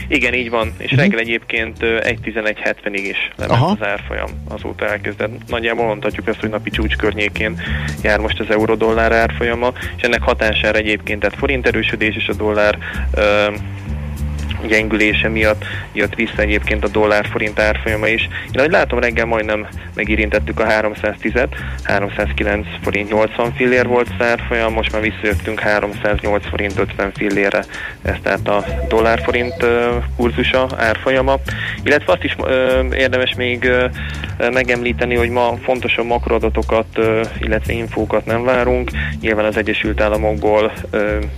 Igen, 0.09 0.35
így 0.35 0.51
van, 0.51 0.73
és 0.79 0.85
uh-huh. 0.85 1.01
reggel 1.01 1.19
egyébként 1.19 1.77
1.11.70-ig 1.81 3.05
is 3.09 3.31
lement 3.37 3.61
Aha. 3.61 3.77
az 3.81 3.87
árfolyam 3.87 4.31
azóta 4.49 4.89
elkezdett. 4.89 5.31
Nagyjából 5.49 5.87
mondhatjuk 5.87 6.29
ezt, 6.29 6.41
hogy 6.41 6.51
napi 6.51 6.71
csúcs 6.71 6.97
környékén 6.97 7.61
jár 8.03 8.19
most 8.19 8.41
az 8.41 8.51
euró-dollár 8.51 9.13
árfolyama, 9.13 9.73
és 9.97 10.03
ennek 10.03 10.23
hatására 10.23 10.79
egyébként 10.79 11.21
tehát 11.21 11.39
forint 11.39 11.67
erősödés 11.67 12.17
és 12.17 12.29
a 12.29 12.35
dollár 12.35 12.79
uh, 13.15 13.55
gyengülése 14.67 15.29
miatt 15.29 15.65
jött 15.93 16.15
vissza 16.15 16.39
egyébként 16.43 16.85
a 16.85 16.89
dollár-forint 16.89 17.59
árfolyama 17.61 18.07
is. 18.07 18.23
Én 18.23 18.59
ahogy 18.59 18.71
látom, 18.71 18.99
reggel 18.99 19.25
majdnem 19.25 19.67
megérintettük 19.95 20.61
a 20.61 20.67
310-et, 20.67 21.49
309 21.83 22.67
forint 22.83 23.11
80 23.11 23.53
fillér 23.53 23.87
volt 23.87 24.09
az 24.19 24.27
árfolyam, 24.27 24.73
most 24.73 24.93
már 24.93 25.03
visszajöttünk 25.03 25.61
308 25.61 26.49
forint 26.49 26.79
50 26.79 27.13
fillérre, 27.13 27.65
ez 28.03 28.17
tehát 28.23 28.49
a 28.49 28.65
dollár-forint 28.89 29.67
kurzusa, 30.17 30.69
árfolyama. 30.77 31.37
Illetve 31.83 32.13
azt 32.13 32.25
is 32.25 32.37
érdemes 32.93 33.35
még 33.35 33.71
megemlíteni, 34.53 35.15
hogy 35.15 35.31
ma 35.31 35.57
fontosabb 35.63 36.07
makroadatokat, 36.07 36.87
illetve 37.41 37.73
infókat 37.73 38.27
nem 38.27 38.45
várunk. 38.45 38.91
Nyilván 39.21 39.45
az 39.45 39.57
Egyesült 39.57 40.01
Államokból, 40.01 40.73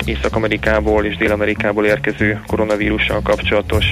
Észak-Amerikából 0.05 1.05
és 1.05 1.17
Dél-Amerikából 1.17 1.85
érkező 1.85 2.41
koronavírussal 2.47 3.16
piacsal 3.17 3.23
kapcsolatos 3.23 3.85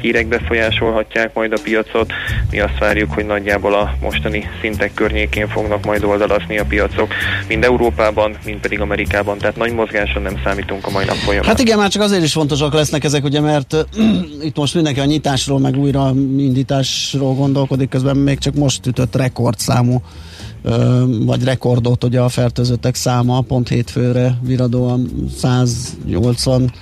hírek 0.00 0.26
befolyásolhatják 0.26 1.34
majd 1.34 1.52
a 1.52 1.58
piacot. 1.62 2.12
Mi 2.50 2.60
azt 2.60 2.78
várjuk, 2.78 3.12
hogy 3.12 3.26
nagyjából 3.26 3.74
a 3.74 3.94
mostani 4.00 4.44
szintek 4.60 4.94
környékén 4.94 5.48
fognak 5.48 5.84
majd 5.84 6.04
oldalazni 6.04 6.58
a 6.58 6.64
piacok, 6.64 7.12
mind 7.48 7.64
Európában, 7.64 8.36
mind 8.44 8.60
pedig 8.60 8.80
Amerikában, 8.80 9.38
tehát 9.38 9.56
nagy 9.56 9.72
mozgásra 9.72 10.20
nem 10.20 10.40
számítunk 10.44 10.86
a 10.86 10.90
mai 10.90 11.04
nap 11.04 11.16
folyamán. 11.16 11.48
Hát 11.48 11.58
igen, 11.58 11.78
már 11.78 11.88
csak 11.88 12.02
azért 12.02 12.22
is 12.22 12.32
fontosak 12.32 12.72
lesznek 12.72 13.04
ezek, 13.04 13.24
ugye, 13.24 13.40
mert 13.40 13.86
itt 14.48 14.56
most 14.56 14.74
mindenki 14.74 15.00
a 15.00 15.04
nyitásról, 15.04 15.58
meg 15.58 15.76
újra 15.76 16.12
indításról 16.38 17.34
gondolkodik, 17.34 17.88
közben 17.88 18.16
még 18.16 18.38
csak 18.38 18.54
most 18.54 18.86
ütött 18.86 19.16
rekordszámú 19.16 20.02
vagy 21.24 21.44
rekordot 21.44 22.04
ugye 22.04 22.20
a 22.20 22.28
fertőzöttek 22.28 22.94
száma, 22.94 23.40
pont 23.40 23.68
hétfőre 23.68 24.38
viradóan 24.42 25.10
180 25.38 26.72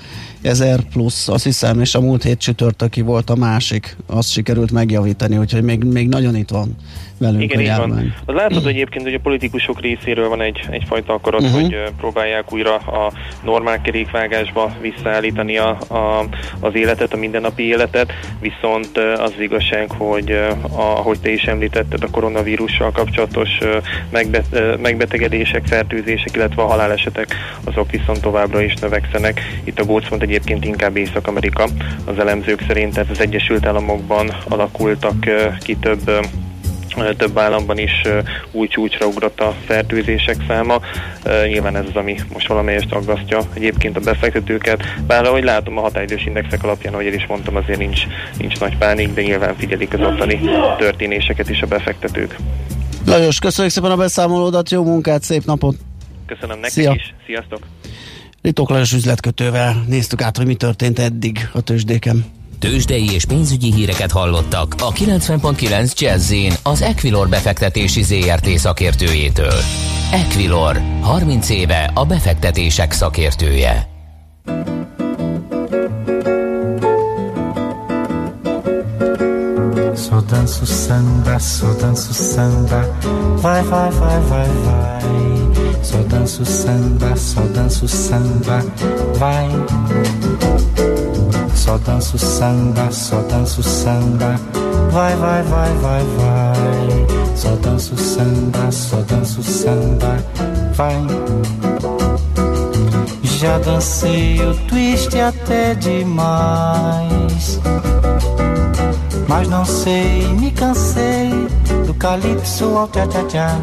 ezer 0.44 0.80
plusz, 0.92 1.28
azt 1.28 1.44
hiszem, 1.44 1.80
és 1.80 1.94
a 1.94 2.00
múlt 2.00 2.22
hét 2.22 2.38
csütörtöki 2.38 3.00
volt 3.00 3.30
a 3.30 3.34
másik, 3.34 3.96
azt 4.06 4.30
sikerült 4.30 4.70
megjavítani, 4.70 5.36
úgyhogy 5.36 5.62
még, 5.62 5.84
még 5.84 6.08
nagyon 6.08 6.36
itt 6.36 6.50
van 6.50 6.76
velünk 7.18 7.42
Igen, 7.42 7.58
a 7.58 7.62
járvány. 7.62 7.88
Van. 7.88 8.14
Az 8.24 8.34
látod 8.34 8.62
hogy 8.62 8.72
egyébként, 8.72 9.04
hogy 9.04 9.14
a 9.14 9.18
politikusok 9.18 9.80
részéről 9.80 10.28
van 10.28 10.40
egy, 10.40 10.66
egyfajta 10.70 11.12
akarat, 11.12 11.42
uh-huh. 11.42 11.60
hogy 11.60 11.82
próbálják 11.98 12.52
újra 12.52 12.74
a 12.74 13.12
normál 13.44 13.80
kerékvágásba 13.80 14.76
visszaállítani 14.80 15.56
a, 15.56 15.68
a, 15.88 16.26
az 16.60 16.74
életet, 16.74 17.12
a 17.12 17.16
mindennapi 17.16 17.62
életet, 17.62 18.12
viszont 18.40 18.98
az 19.18 19.32
igazság, 19.38 19.90
hogy 19.90 20.30
a, 20.30 20.78
ahogy 20.78 21.20
te 21.20 21.30
is 21.30 21.42
említetted, 21.42 22.02
a 22.02 22.10
koronavírussal 22.10 22.92
kapcsolatos 22.92 23.50
megbe, 24.10 24.42
megbetegedések, 24.82 25.66
fertőzések, 25.66 26.36
illetve 26.36 26.62
a 26.62 26.66
halálesetek, 26.66 27.34
azok 27.64 27.90
viszont 27.90 28.20
továbbra 28.20 28.62
is 28.62 28.74
növekszenek. 28.74 29.40
Itt 29.64 29.80
a 29.80 29.84
gócpont 29.84 30.22
egyébként 30.34 30.64
inkább 30.64 30.96
Észak-Amerika 30.96 31.68
az 32.04 32.18
elemzők 32.18 32.64
szerint, 32.66 32.94
tehát 32.94 33.10
az 33.10 33.20
Egyesült 33.20 33.66
Államokban 33.66 34.36
alakultak 34.48 35.14
ki 35.60 35.76
több 35.76 36.10
több 37.16 37.38
államban 37.38 37.78
is 37.78 38.02
új 38.50 38.68
csúcsra 38.68 39.06
ugrott 39.06 39.40
a 39.40 39.54
fertőzések 39.64 40.36
száma. 40.48 40.80
Nyilván 41.46 41.76
ez 41.76 41.84
az, 41.88 41.96
ami 41.96 42.16
most 42.32 42.46
valamelyest 42.46 42.92
aggasztja 42.92 43.40
egyébként 43.54 43.96
a 43.96 44.00
befektetőket. 44.00 44.82
Bár 45.06 45.24
ahogy 45.24 45.44
látom 45.44 45.78
a 45.78 45.80
határidős 45.80 46.26
indexek 46.26 46.64
alapján, 46.64 46.92
ahogy 46.92 47.06
én 47.06 47.14
is 47.14 47.26
mondtam, 47.26 47.56
azért 47.56 47.78
nincs, 47.78 48.02
nincs 48.38 48.60
nagy 48.60 48.76
pánik, 48.76 49.12
de 49.14 49.22
nyilván 49.22 49.56
figyelik 49.56 49.92
az 49.92 50.00
ottani 50.00 50.40
történéseket 50.78 51.50
is 51.50 51.62
a 51.62 51.66
befektetők. 51.66 52.36
Lajos, 53.06 53.38
köszönjük 53.38 53.72
szépen 53.72 53.90
a 53.90 53.96
beszámolódat, 53.96 54.70
jó 54.70 54.84
munkát, 54.84 55.22
szép 55.22 55.44
napot! 55.44 55.76
Köszönöm 56.26 56.58
nektek 56.58 56.70
Szia. 56.70 56.92
is, 56.92 57.14
sziasztok! 57.26 57.60
Ritok 58.44 58.68
Lajos 58.70 58.92
üzletkötővel 58.92 59.84
néztük 59.86 60.22
át, 60.22 60.36
hogy 60.36 60.46
mi 60.46 60.54
történt 60.54 60.98
eddig 60.98 61.48
a 61.52 61.60
tőzsdéken. 61.60 62.24
Tőzsdei 62.58 63.12
és 63.12 63.24
pénzügyi 63.24 63.72
híreket 63.72 64.10
hallottak 64.10 64.74
a 64.78 64.92
90.9 64.92 65.98
jazz 65.98 66.32
az 66.62 66.82
Equilor 66.82 67.28
befektetési 67.28 68.02
ZRT 68.02 68.48
szakértőjétől. 68.48 69.54
Equilor, 70.12 70.80
30 71.00 71.48
éve 71.48 71.90
a 71.94 72.04
befektetések 72.04 72.92
szakértője. 72.92 73.88
Só 79.96 80.20
danço 80.20 80.64
samba, 80.64 81.38
só 81.38 81.68
danço 81.80 82.12
samba, 82.12 82.80
vai, 83.42 83.62
vai, 83.62 83.90
vai, 83.90 84.20
vai, 84.28 84.48
vai. 84.64 85.53
Só 85.84 85.98
danço 86.08 86.46
samba, 86.46 87.14
só 87.14 87.42
danço 87.54 87.86
samba, 87.86 88.64
vai. 89.18 89.48
Só 91.54 91.76
danço 91.76 92.18
samba, 92.18 92.90
só 92.90 93.20
danço 93.28 93.62
samba, 93.62 94.40
vai, 94.90 95.14
vai, 95.14 95.42
vai, 95.42 95.74
vai, 95.74 96.02
vai. 96.02 97.36
Só 97.36 97.50
danço 97.56 97.96
samba, 97.98 98.72
só 98.72 98.96
danço 99.02 99.42
samba, 99.42 100.16
vai. 100.74 101.06
Já 103.22 103.58
dancei 103.58 104.40
o 104.40 104.54
twist 104.66 105.14
até 105.20 105.74
demais. 105.74 107.60
Mas 109.28 109.48
não 109.48 109.66
sei, 109.66 110.28
me 110.28 110.50
cansei 110.50 111.30
do 111.86 111.92
calypso 111.92 112.64
ao 112.74 112.88
tchá-tchá-tchá. 112.88 113.58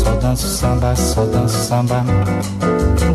Só 0.00 0.14
danço 0.14 0.48
samba, 0.48 0.96
só 0.96 1.24
danço 1.26 1.58
samba. 1.58 2.02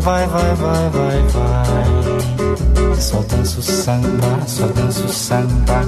Vai, 0.00 0.24
vai, 0.28 0.54
vai, 0.54 0.90
vai, 0.90 1.22
vai. 1.32 2.94
Só 3.00 3.20
danço 3.22 3.60
samba, 3.60 4.46
só 4.46 4.66
danço 4.68 5.08
samba. 5.08 5.82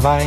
Vai. 0.00 0.26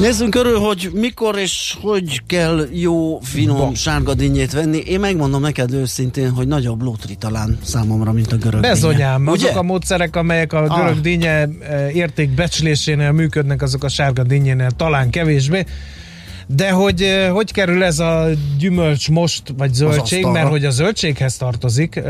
Nézzünk 0.00 0.30
körül, 0.30 0.58
hogy 0.58 0.90
mikor 0.94 1.38
és 1.38 1.76
hogy 1.80 2.22
kell 2.26 2.66
jó, 2.72 3.20
finom 3.20 3.56
Ba. 3.56 3.74
sárga 3.74 4.14
dinnyét 4.14 4.52
venni. 4.52 4.78
Én 4.78 5.00
megmondom 5.00 5.40
neked 5.40 5.72
őszintén, 5.72 6.30
hogy 6.30 6.46
nagyobb 6.48 6.82
lótri 6.82 7.14
talán 7.14 7.58
számomra, 7.64 8.12
mint 8.12 8.32
a 8.32 8.36
görög 8.36 8.60
Bezonyám, 8.60 9.24
dinnye. 9.24 9.30
azok 9.36 9.56
a 9.56 9.62
módszerek, 9.62 10.16
amelyek 10.16 10.52
a 10.52 10.62
Ah. 10.64 10.76
görög 10.80 11.00
dinnye 11.00 11.28
eh, 11.60 11.94
értékbecslésénél 11.96 13.12
működnek, 13.12 13.62
azok 13.62 13.84
a 13.84 13.88
sárga 13.88 14.22
dinnyénél 14.22 14.70
talán 14.70 15.10
kevésbé. 15.10 15.64
De 16.54 16.70
hogy 16.70 17.28
hogy 17.32 17.52
kerül 17.52 17.84
ez 17.84 17.98
a 17.98 18.26
gyümölcs 18.58 19.10
most, 19.10 19.42
vagy 19.56 19.74
zöldség, 19.74 20.26
mert 20.26 20.48
hogy 20.48 20.64
a 20.64 20.70
zöldséghez 20.70 21.36
tartozik 21.36 22.02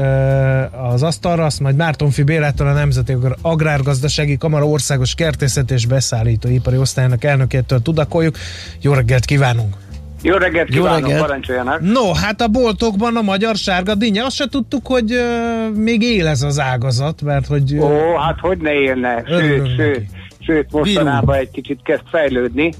az 0.92 1.02
asztalra, 1.02 1.44
azt 1.44 1.60
majd 1.60 1.76
Mártonfi 1.76 2.22
Bélától 2.22 2.66
a 2.66 2.72
Nemzeti 2.72 3.16
Agrárgazdasági 3.42 4.36
Kamara 4.36 4.66
Országos 4.66 5.14
Kertészet 5.14 5.70
és 5.70 5.86
Beszállító 5.86 6.48
Ipari 6.48 6.76
Osztályának 6.76 7.24
elnökétől 7.24 7.82
tudakoljuk. 7.82 8.36
Jó 8.80 8.92
reggelt 8.92 9.24
kívánunk! 9.24 9.76
Jó 10.22 10.36
reggelt 10.36 10.68
Jó 10.74 10.82
kívánok, 10.82 11.00
reggelt. 11.00 11.20
parancsoljanak! 11.20 11.80
No, 11.80 12.12
hát 12.12 12.40
a 12.40 12.48
boltokban 12.48 13.16
a 13.16 13.22
magyar 13.22 13.56
sárga 13.56 13.94
dinnye, 13.94 14.24
azt 14.24 14.36
se 14.36 14.46
tudtuk, 14.50 14.86
hogy 14.86 15.12
uh, 15.12 15.76
még 15.76 16.02
él 16.02 16.26
ez 16.26 16.42
az 16.42 16.60
ágazat, 16.60 17.22
mert 17.22 17.46
hogy... 17.46 17.74
ö, 17.74 17.78
Ó, 17.78 18.16
hát 18.16 18.38
hogy 18.40 18.58
ne 18.58 18.72
élne, 18.72 19.22
sőt, 19.26 19.76
sőt, 19.76 20.04
sőt 20.38 20.72
mostanában 20.72 21.36
egy 21.36 21.50
kicsit 21.50 21.80
kezd 21.82 22.02
fejlődni. 22.10 22.72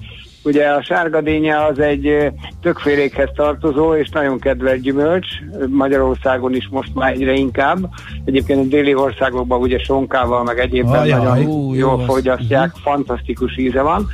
Ugye 0.45 0.67
a 0.67 0.83
sárgadénye 0.83 1.65
az 1.65 1.79
egy 1.79 2.33
tökfélékhez 2.63 3.29
tartozó 3.35 3.95
és 3.95 4.09
nagyon 4.09 4.39
kedvelt 4.39 4.81
gyümölcs, 4.81 5.27
Magyarországon 5.69 6.55
is 6.55 6.69
most 6.71 6.95
már 6.95 7.13
egyre 7.13 7.33
inkább. 7.33 7.89
Egyébként 8.25 8.61
a 8.61 8.69
déli 8.69 8.95
országokban 8.95 9.61
ugye 9.61 9.79
sonkával, 9.79 10.45
meg 10.45 10.59
egyébben 10.59 11.01
Ajaj, 11.01 11.25
nagyon 11.25 11.47
ú, 11.47 11.75
jól 11.75 11.99
jó 11.99 12.05
fogyasztják, 12.05 12.67
uh-huh. 12.67 12.83
fantasztikus 12.83 13.57
íze 13.57 13.83
van. 13.83 14.07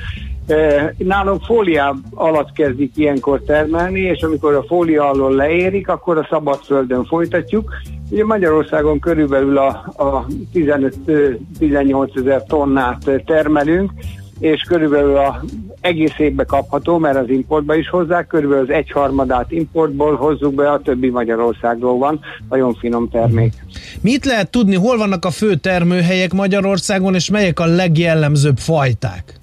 Nálunk 0.99 1.43
fólia 1.43 1.97
alatt 2.15 2.53
kezdik 2.53 2.93
ilyenkor 2.97 3.43
termelni, 3.43 4.01
és 4.01 4.23
amikor 4.23 4.55
a 4.55 4.63
fólia 4.63 5.11
alól 5.11 5.35
leérik, 5.35 5.89
akkor 5.89 6.19
a 6.19 6.27
szabadföldön 6.31 7.05
folytatjuk. 7.05 7.75
Ugye 8.11 8.25
Magyarországon 8.25 8.99
körülbelül 8.99 9.59
a, 9.59 9.69
a 9.97 10.27
15-18 10.55 12.19
ezer 12.19 12.45
tonnát 12.45 13.11
termelünk, 13.25 13.91
és 14.39 14.63
körülbelül 14.63 15.17
a 15.17 15.45
egész 15.81 16.19
évbe 16.19 16.45
kapható, 16.45 16.99
mert 16.99 17.17
az 17.17 17.29
importba 17.29 17.75
is 17.75 17.89
hozzák, 17.89 18.27
körülbelül 18.27 18.65
az 18.65 18.71
egyharmadát 18.71 19.51
importból 19.53 20.15
hozzuk 20.15 20.55
be, 20.55 20.71
a 20.71 20.81
többi 20.81 21.11
Magyarországról 21.11 21.99
van, 21.99 22.21
nagyon 22.49 22.75
finom 22.75 23.09
termék. 23.09 23.53
Mit 24.01 24.25
lehet 24.25 24.51
tudni, 24.51 24.75
hol 24.75 24.97
vannak 24.97 25.25
a 25.25 25.31
fő 25.31 25.55
termőhelyek 25.55 26.33
Magyarországon, 26.33 27.15
és 27.15 27.31
melyek 27.31 27.61
a 27.61 27.67
legjellemzőbb 27.67 28.57
fajták? 28.57 29.35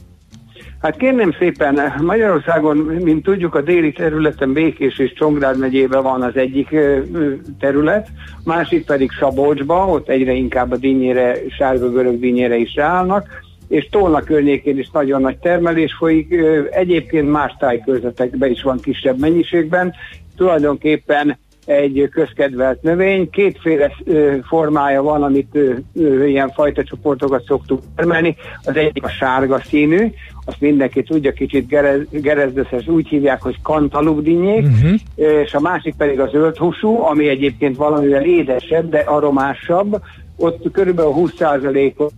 Hát 0.80 0.98
kérném 0.98 1.36
szépen, 1.40 1.94
Magyarországon, 2.02 2.78
mint 2.78 3.24
tudjuk, 3.24 3.56
a 3.56 3.62
déli 3.62 3.92
területen 3.92 4.54
Békés 4.54 5.00
és 5.00 5.14
Csongrád 5.14 5.58
megyében 5.58 6.04
van 6.04 6.22
az 6.22 6.36
egyik 6.36 6.76
terület, 7.60 8.08
másik 8.44 8.86
pedig 8.86 9.12
Szabolcsba, 9.20 9.88
ott 9.88 10.10
egyre 10.10 10.32
inkább 10.32 10.72
a 10.72 10.78
dinnyére, 10.78 11.36
sárga 11.58 11.90
görög 11.90 12.20
dinnyére 12.20 12.56
is 12.56 12.76
ráállnak, 12.76 13.28
és 13.74 13.88
Tolna 13.92 14.20
környékén 14.20 14.78
is 14.78 14.90
nagyon 14.90 15.22
nagy 15.22 15.38
termelés 15.38 15.94
folyik, 15.94 16.36
egyébként 16.72 17.32
más 17.32 17.56
tájkörzetekben 17.60 18.52
is 18.52 18.62
van 18.62 18.80
kisebb 18.80 19.20
mennyiségben, 19.20 19.94
tulajdonképpen 20.38 21.38
egy 21.66 22.10
közkedvelt 22.12 22.82
növény. 22.82 23.30
Kétféle 23.30 23.92
formája 24.48 25.02
van, 25.02 25.24
amit 25.24 25.58
ilyen 26.26 26.50
fajta 26.50 26.84
csoportokat 26.84 27.46
szoktuk 27.46 27.82
termelni. 27.96 28.36
Az 28.64 28.76
egyik 28.76 29.04
a 29.04 29.10
sárga 29.10 29.60
színű, 29.60 30.08
azt 30.46 30.62
mindenki 30.62 31.04
tudja, 31.04 31.32
kicsit 31.32 31.68
gerez, 31.68 32.02
gerezdeszes, 32.10 32.88
úgy 32.88 33.08
hívják, 33.08 33.42
hogy 33.42 33.62
kantalubdinyék, 33.62 34.66
uh-huh. 34.66 35.00
és 35.44 35.54
a 35.54 35.60
másik 35.60 35.96
pedig 35.96 36.20
a 36.20 36.28
zöld 36.28 36.58
húsú, 36.58 37.02
ami 37.02 37.28
egyébként 37.28 37.78
valamivel 37.78 38.24
édesebb, 38.24 38.90
de 38.90 39.00
aromásabb. 39.00 40.02
Ott 40.38 40.72
körülbelül 40.72 41.14
20%-ot 41.16 42.14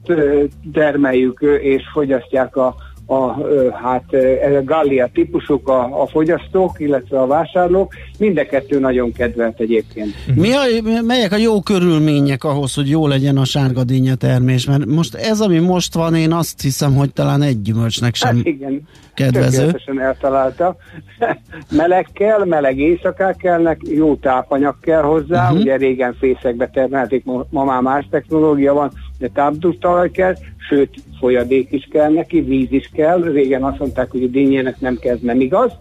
termeljük 0.74 1.40
és 1.62 1.84
fogyasztják 1.94 2.56
a 2.56 2.76
a, 3.06 3.48
hát 3.72 4.14
ez 4.42 4.54
a 4.54 4.64
Gallia 4.64 5.10
típusok 5.14 5.70
a, 5.70 6.02
a 6.02 6.08
fogyasztók, 6.08 6.80
illetve 6.80 7.20
a 7.20 7.28
vásárlók, 7.28 7.94
mind 8.20 8.38
a 8.38 8.46
kettő 8.46 8.80
nagyon 8.80 9.12
kedvelt 9.12 9.60
egyébként. 9.60 10.14
Mi 10.36 10.52
a, 10.52 10.62
melyek 11.06 11.32
a 11.32 11.38
jó 11.38 11.62
körülmények 11.62 12.44
ahhoz, 12.44 12.74
hogy 12.74 12.90
jó 12.90 13.08
legyen 13.08 13.38
a 13.38 13.46
sárgadínya 13.46 14.16
termés? 14.16 14.66
Mert 14.66 14.86
most 14.86 15.16
ez, 15.16 15.40
ami 15.40 15.60
most 15.60 15.94
van, 15.94 16.16
én 16.16 16.32
azt 16.32 16.62
hiszem, 16.62 16.96
hogy 16.96 17.14
talán 17.14 17.42
egy 17.42 17.62
gyümölcsnek 17.62 18.16
sem 18.16 18.36
hát 18.36 18.46
igen, 18.46 18.82
kedvező. 19.14 19.58
Tökéletesen 19.58 20.00
eltalálta. 20.00 20.76
meleg 21.70 22.08
kell, 22.14 22.46
meleg 22.46 22.78
éjszakák 22.78 23.38
kellnek, 23.38 23.82
jó 23.84 24.16
tápanyag 24.16 24.76
kell 24.82 25.02
hozzá, 25.02 25.44
uh-huh. 25.44 25.60
ugye 25.60 25.76
régen 25.76 26.16
fészekbe 26.20 26.70
termelték, 26.74 27.24
ma 27.50 27.64
már 27.64 27.82
más 27.82 28.08
technológia 28.10 28.74
van, 28.74 28.92
de 29.20 29.28
tápdústalaj 29.28 30.12
kell, 30.12 30.36
sőt, 30.70 30.90
folyadék 31.20 31.72
is 31.72 31.88
kell 31.92 32.12
neki, 32.12 32.42
víz 32.42 32.72
is 32.72 32.90
kell, 32.94 33.22
régen 33.22 33.64
azt 33.64 33.80
mondták, 33.80 34.12
hogy 34.12 34.24
a 34.24 34.28
dinnyének 34.28 34.80
nem 34.80 34.98
kezd, 34.98 35.24
nem 35.24 35.40
igaz, 35.40 35.72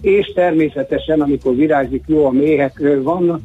és 0.00 0.32
természetesen, 0.34 1.20
amikor 1.20 1.54
virágzik, 1.54 2.04
jó 2.06 2.26
a 2.26 2.30
méhek 2.30 2.82
vannak, 3.02 3.40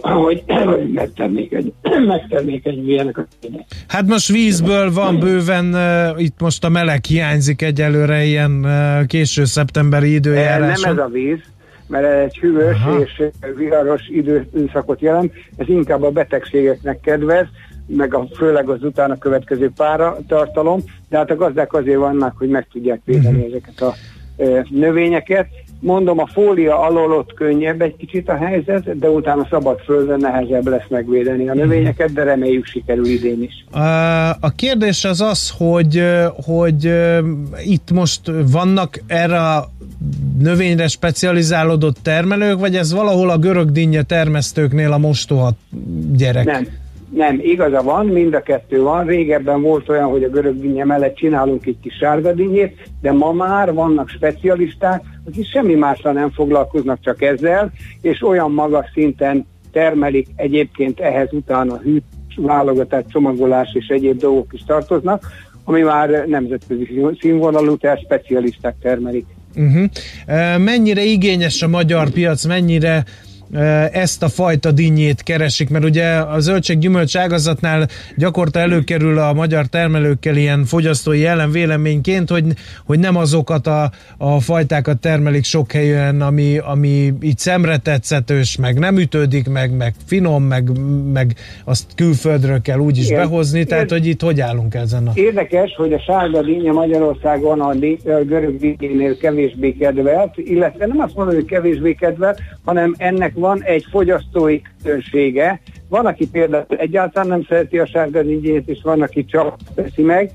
hogy 0.00 0.44
megtennék 0.94 1.52
egy, 1.52 1.72
megtennék 2.06 2.66
egy 2.66 2.88
ilyenek 2.88 3.18
a 3.18 3.26
Hát 3.88 4.06
most 4.06 4.32
vízből 4.32 4.92
van 4.92 5.18
bőven, 5.18 5.74
uh, 5.74 6.22
itt 6.22 6.40
most 6.40 6.64
a 6.64 6.68
meleg 6.68 7.04
hiányzik 7.04 7.62
egyelőre 7.62 8.24
ilyen 8.24 8.64
uh, 8.64 9.06
késő 9.06 9.44
szeptemberi 9.44 10.12
időjárás. 10.12 10.80
Nem 10.80 10.92
ez 10.92 11.04
a 11.04 11.08
víz, 11.08 11.40
mert 11.86 12.04
ez 12.04 12.24
egy 12.24 12.38
hűvös 12.38 12.74
Aha. 12.74 13.00
és 13.00 13.22
viharos 13.56 14.02
időszakot 14.08 15.00
jelent, 15.00 15.32
ez 15.56 15.68
inkább 15.68 16.02
a 16.02 16.10
betegségeknek 16.10 17.00
kedvez, 17.00 17.46
meg 17.86 18.14
a, 18.14 18.26
főleg 18.36 18.68
az 18.68 18.82
utána 18.82 19.18
következő 19.18 19.70
pára 19.76 20.16
tartalom, 20.28 20.80
de 21.08 21.16
hát 21.16 21.30
a 21.30 21.36
gazdák 21.36 21.72
azért 21.72 21.98
vannak, 21.98 22.34
hogy 22.38 22.48
meg 22.48 22.66
tudják 22.72 23.00
védeni 23.04 23.36
uh-huh. 23.36 23.46
ezeket 23.46 23.80
a 23.80 23.94
e, 24.36 24.66
növényeket. 24.70 25.46
Mondom, 25.80 26.18
a 26.18 26.26
fólia 26.26 26.80
alól 26.80 27.12
ott 27.12 27.34
könnyebb 27.34 27.80
egy 27.80 27.96
kicsit 27.96 28.28
a 28.28 28.36
helyzet, 28.36 28.98
de 28.98 29.08
utána 29.08 29.46
szabad 29.50 29.78
földön 29.78 30.20
nehezebb 30.20 30.66
lesz 30.66 30.88
megvédeni 30.88 31.48
a 31.48 31.54
növényeket, 31.54 32.12
de 32.12 32.22
reméljük 32.22 32.64
sikerül 32.64 33.06
idén 33.06 33.42
is. 33.42 33.64
A 34.40 34.50
kérdés 34.50 35.04
az 35.04 35.20
az, 35.20 35.50
hogy, 35.58 36.02
hogy 36.44 36.92
itt 37.64 37.90
most 37.90 38.20
vannak 38.50 39.00
erre 39.06 39.40
a 39.40 39.70
növényre 40.38 40.88
specializálódott 40.88 41.96
termelők, 42.02 42.58
vagy 42.58 42.76
ez 42.76 42.92
valahol 42.92 43.30
a 43.30 43.38
görög 43.38 43.70
dinnye 43.70 44.02
termesztőknél 44.02 44.92
a 44.92 44.98
mostoha 44.98 45.52
gyerek? 46.12 46.44
Nem, 46.44 46.66
nem, 47.16 47.40
igaza 47.42 47.82
van, 47.82 48.06
mind 48.06 48.34
a 48.34 48.42
kettő 48.42 48.82
van. 48.82 49.06
Régebben 49.06 49.62
volt 49.62 49.88
olyan, 49.88 50.08
hogy 50.08 50.24
a 50.24 50.28
görög 50.28 50.60
dinnye 50.60 50.84
mellett 50.84 51.16
csinálunk 51.16 51.66
egy 51.66 51.76
kis 51.82 51.94
sárga 51.94 52.32
dinnyét, 52.32 52.90
de 53.00 53.12
ma 53.12 53.32
már 53.32 53.72
vannak 53.72 54.08
specialisták, 54.08 55.02
akik 55.26 55.46
semmi 55.46 55.74
másra 55.74 56.12
nem 56.12 56.30
foglalkoznak, 56.30 56.98
csak 57.00 57.22
ezzel, 57.22 57.72
és 58.00 58.22
olyan 58.22 58.50
magas 58.52 58.86
szinten 58.94 59.46
termelik 59.72 60.28
egyébként 60.36 61.00
ehhez 61.00 61.28
utána 61.32 61.78
hűt, 61.78 62.04
válogatás, 62.36 63.04
csomagolás 63.08 63.68
és 63.72 63.86
egyéb 63.86 64.18
dolgok 64.18 64.52
is 64.52 64.62
tartoznak, 64.66 65.26
ami 65.64 65.80
már 65.80 66.24
nemzetközi 66.26 67.02
színvonalú, 67.20 67.76
tehát 67.76 68.00
specialisták 68.00 68.74
termelik. 68.82 69.26
Uh-huh. 69.56 69.84
Mennyire 70.58 71.02
igényes 71.02 71.62
a 71.62 71.68
magyar 71.68 72.10
piac, 72.10 72.44
mennyire 72.44 73.04
ezt 73.92 74.22
a 74.22 74.28
fajta 74.28 74.70
dinnyét 74.70 75.22
keresik, 75.22 75.70
mert 75.70 75.84
ugye 75.84 76.04
a 76.06 76.38
zöldség-gyümölcs 76.38 77.16
ágazatnál 77.16 77.88
gyakorta 78.16 78.58
előkerül 78.58 79.18
a 79.18 79.32
magyar 79.32 79.66
termelőkkel 79.66 80.36
ilyen 80.36 80.64
fogyasztói 80.64 81.20
jelen 81.20 81.50
véleményként, 81.50 82.30
hogy, 82.30 82.44
hogy 82.84 82.98
nem 82.98 83.16
azokat 83.16 83.66
a, 83.66 83.90
a 84.18 84.40
fajtákat 84.40 84.98
termelik 84.98 85.44
sok 85.44 85.72
helyen, 85.72 86.20
ami, 86.20 86.58
ami 86.58 87.12
így 87.22 87.38
szemre 87.38 87.76
tetszetős, 87.76 88.56
meg 88.56 88.78
nem 88.78 88.98
ütődik, 88.98 89.48
meg, 89.48 89.76
meg 89.76 89.94
finom, 90.06 90.42
meg, 90.42 90.70
meg 91.12 91.34
azt 91.64 91.84
külföldről 91.94 92.60
kell 92.60 92.78
úgy 92.78 92.98
is 92.98 93.08
behozni, 93.08 93.64
tehát 93.64 93.90
hogy 93.90 94.06
itt 94.06 94.20
hogy 94.20 94.40
állunk 94.40 94.74
ezen 94.74 95.06
a... 95.06 95.10
Érdekes, 95.14 95.74
hogy 95.76 95.92
a 95.92 96.00
sárga 96.00 96.42
dinnye 96.42 96.72
Magyarországon 96.72 97.60
a, 97.60 97.68
a 97.68 98.24
görög 98.24 98.58
dinnyénél 98.58 99.16
kevésbé 99.16 99.72
kedvelt, 99.72 100.36
illetve 100.36 100.86
nem 100.86 101.00
azt 101.00 101.14
mondom, 101.14 101.34
hogy 101.34 101.44
kevésbé 101.44 101.92
kedvelt, 101.92 102.40
hanem 102.64 102.94
ennek 102.98 103.34
van 103.36 103.62
egy 103.62 103.86
fogyasztói 103.90 104.60
közönsége. 104.82 105.60
Van, 105.88 106.06
aki 106.06 106.28
például 106.30 106.66
egyáltalán 106.68 107.28
nem 107.28 107.44
szereti 107.48 107.78
a 107.78 107.86
sárga 107.86 108.20
ringyét, 108.20 108.68
és 108.68 108.78
van, 108.82 109.02
aki 109.02 109.24
csak 109.24 109.56
teszi 109.74 110.02
meg, 110.02 110.30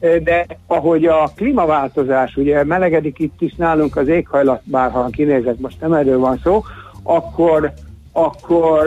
de 0.00 0.46
ahogy 0.66 1.04
a 1.04 1.30
klímaváltozás 1.36 2.36
ugye 2.36 2.64
melegedik 2.64 3.18
itt 3.18 3.40
is 3.40 3.54
nálunk 3.54 3.96
az 3.96 4.08
éghajlat, 4.08 4.62
bár 4.64 4.90
ha 4.90 5.08
kinézek, 5.08 5.58
most 5.58 5.80
nem 5.80 5.92
erről 5.92 6.18
van 6.18 6.40
szó, 6.42 6.62
akkor 7.02 7.72
akkor 8.12 8.86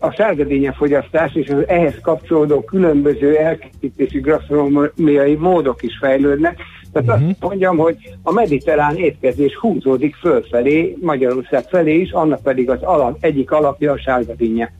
a 0.00 0.10
sárgadénye 0.10 0.72
fogyasztás 0.72 1.34
és 1.34 1.48
az 1.48 1.68
ehhez 1.68 1.94
kapcsolódó 2.02 2.60
különböző 2.60 3.36
elkészítési 3.36 4.20
gasztronómiai 4.20 5.34
módok 5.34 5.82
is 5.82 5.98
fejlődnek, 6.00 6.60
tehát 7.04 7.20
uh-huh. 7.20 7.28
azt 7.28 7.50
mondjam, 7.50 7.76
hogy 7.76 7.96
a 8.22 8.32
mediterrán 8.32 8.96
étkezés 8.96 9.56
húzódik 9.56 10.14
fölfelé, 10.14 10.96
Magyarország 11.00 11.64
felé 11.68 12.00
is, 12.00 12.10
annak 12.10 12.42
pedig 12.42 12.70
az 12.70 12.82
alap, 12.82 13.16
egyik 13.20 13.50
alapja 13.50 13.92
a 13.92 13.98
sárgadínje. 13.98 14.72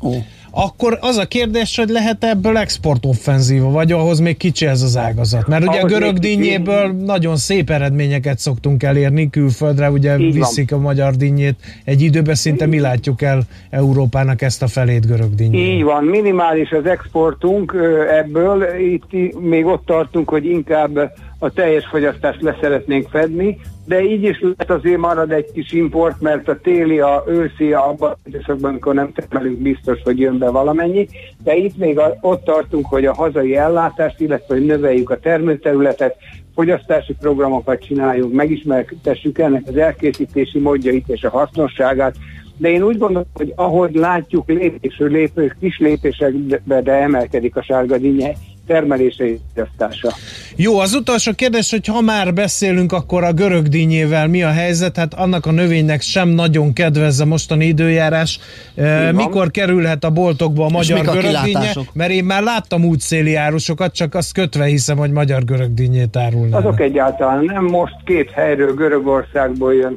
Oh. 0.00 0.16
Akkor 0.50 0.98
az 1.00 1.16
a 1.16 1.26
kérdés, 1.26 1.76
hogy 1.76 1.88
lehet 1.88 2.24
ebből 2.24 2.56
exportoffenzíva, 2.56 3.70
vagy 3.70 3.92
ahhoz 3.92 4.20
még 4.20 4.36
kicsi 4.36 4.66
ez 4.66 4.82
az 4.82 4.96
ágazat? 4.96 5.46
Mert 5.46 5.62
ugye 5.62 5.78
ahhoz 5.78 5.92
a 5.92 5.98
görög 5.98 6.18
dinnyéből 6.18 6.92
nagyon 6.92 7.36
szép 7.36 7.70
eredményeket 7.70 8.38
szoktunk 8.38 8.82
elérni 8.82 9.30
külföldre, 9.30 9.90
ugye 9.90 10.18
Így 10.18 10.34
viszik 10.34 10.70
van. 10.70 10.78
a 10.78 10.82
magyar 10.82 11.14
dinnyét. 11.14 11.56
Egy 11.84 12.00
időben 12.00 12.34
szinte 12.34 12.66
mi 12.66 12.80
látjuk 12.80 13.22
el 13.22 13.42
Európának 13.70 14.42
ezt 14.42 14.62
a 14.62 14.66
felét 14.66 15.06
görög 15.06 15.34
dinnyét. 15.34 15.68
Így 15.68 15.82
van, 15.82 16.04
minimális 16.04 16.70
az 16.70 16.86
exportunk 16.86 17.76
ebből. 18.10 18.64
Itt 18.78 19.38
még 19.40 19.66
ott 19.66 19.86
tartunk, 19.86 20.28
hogy 20.28 20.44
inkább 20.44 21.12
a 21.38 21.50
teljes 21.50 21.86
fogyasztást 21.86 22.42
le 22.42 22.58
szeretnénk 22.60 23.08
fedni, 23.08 23.60
de 23.84 24.02
így 24.02 24.22
is 24.22 24.40
lehet 24.40 24.70
azért 24.70 24.98
marad 24.98 25.30
egy 25.30 25.52
kis 25.52 25.72
import, 25.72 26.20
mert 26.20 26.48
a 26.48 26.58
téli, 26.62 27.00
a 27.00 27.24
őszi, 27.26 27.72
abban 27.72 28.10
az 28.10 28.18
időszakban, 28.24 28.70
amikor 28.70 28.94
nem 28.94 29.12
termelünk, 29.12 29.58
biztos, 29.58 30.00
hogy 30.04 30.18
jön 30.18 30.38
be 30.38 30.50
valamennyi, 30.50 31.08
de 31.42 31.54
itt 31.54 31.76
még 31.76 31.98
a, 31.98 32.16
ott 32.20 32.44
tartunk, 32.44 32.86
hogy 32.86 33.04
a 33.04 33.14
hazai 33.14 33.56
ellátást, 33.56 34.20
illetve 34.20 34.54
hogy 34.54 34.66
növeljük 34.66 35.10
a 35.10 35.18
termőterületet, 35.18 36.16
fogyasztási 36.54 37.14
programokat 37.20 37.84
csináljunk, 37.84 38.32
megismertessük 38.32 39.38
ennek 39.38 39.62
az 39.66 39.76
elkészítési 39.76 40.58
módjait 40.58 41.08
és 41.08 41.22
a 41.22 41.30
hasznosságát, 41.30 42.16
de 42.56 42.68
én 42.70 42.82
úgy 42.82 42.98
gondolom, 42.98 43.28
hogy 43.34 43.52
ahogy 43.56 43.94
látjuk 43.94 44.48
lépésről 44.48 45.10
lépő, 45.10 45.56
kis 45.60 45.78
lépésekbe, 45.78 46.82
de 46.82 46.92
emelkedik 46.92 47.56
a 47.56 47.62
sárga 47.62 47.98
dinnye, 47.98 48.32
termelése 48.68 49.24
és 49.24 49.38
fogyasztása. 49.54 50.08
Jó, 50.56 50.78
az 50.78 50.94
utolsó 50.94 51.32
kérdés, 51.32 51.70
hogy 51.70 51.86
ha 51.86 52.00
már 52.00 52.34
beszélünk, 52.34 52.92
akkor 52.92 53.24
a 53.24 53.32
görög 53.32 53.68
dínyével 53.68 54.28
mi 54.28 54.42
a 54.42 54.50
helyzet? 54.50 54.96
Hát 54.96 55.14
annak 55.14 55.46
a 55.46 55.50
növénynek 55.50 56.00
sem 56.00 56.28
nagyon 56.28 56.72
kedvez 56.72 57.20
a 57.20 57.24
mostani 57.24 57.66
időjárás. 57.66 58.38
E, 58.76 59.12
mikor 59.12 59.50
kerülhet 59.50 60.04
a 60.04 60.10
boltokba 60.10 60.64
a 60.64 60.68
magyar 60.68 61.04
görög 61.04 61.36
dinnye? 61.44 61.72
Mert 61.92 62.10
én 62.10 62.24
már 62.24 62.42
láttam 62.42 62.84
útszéli 62.84 63.34
árusokat, 63.34 63.94
csak 63.94 64.14
azt 64.14 64.32
kötve 64.32 64.64
hiszem, 64.64 64.96
hogy 64.96 65.10
magyar 65.10 65.44
görög 65.44 65.74
dinnyét 65.74 66.16
árulnának. 66.16 66.64
Azok 66.64 66.80
egyáltalán 66.80 67.44
nem. 67.44 67.64
Most 67.64 67.94
két 68.04 68.30
helyről 68.30 68.74
Görögországból 68.74 69.74
jön 69.74 69.96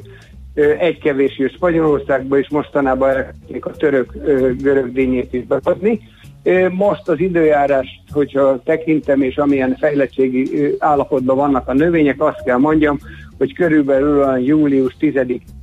egy 0.78 0.98
kevés 0.98 1.38
jön 1.38 1.48
Spanyolországba, 1.48 2.38
és 2.38 2.48
mostanában 2.50 3.08
elkezdték 3.08 3.64
a 3.66 3.70
török 3.70 4.12
görög 4.62 4.92
dínyét 4.92 5.32
is 5.32 5.44
behozni. 5.44 6.00
Most 6.70 7.08
az 7.08 7.20
időjárás, 7.20 8.02
hogyha 8.10 8.62
tekintem, 8.64 9.22
és 9.22 9.36
amilyen 9.36 9.76
fejlettségi 9.80 10.74
állapotban 10.78 11.36
vannak 11.36 11.68
a 11.68 11.72
növények, 11.72 12.20
azt 12.22 12.42
kell 12.44 12.58
mondjam, 12.58 12.98
hogy 13.38 13.54
körülbelül 13.54 14.22
a 14.22 14.36
július 14.36 14.96
10 14.98 15.14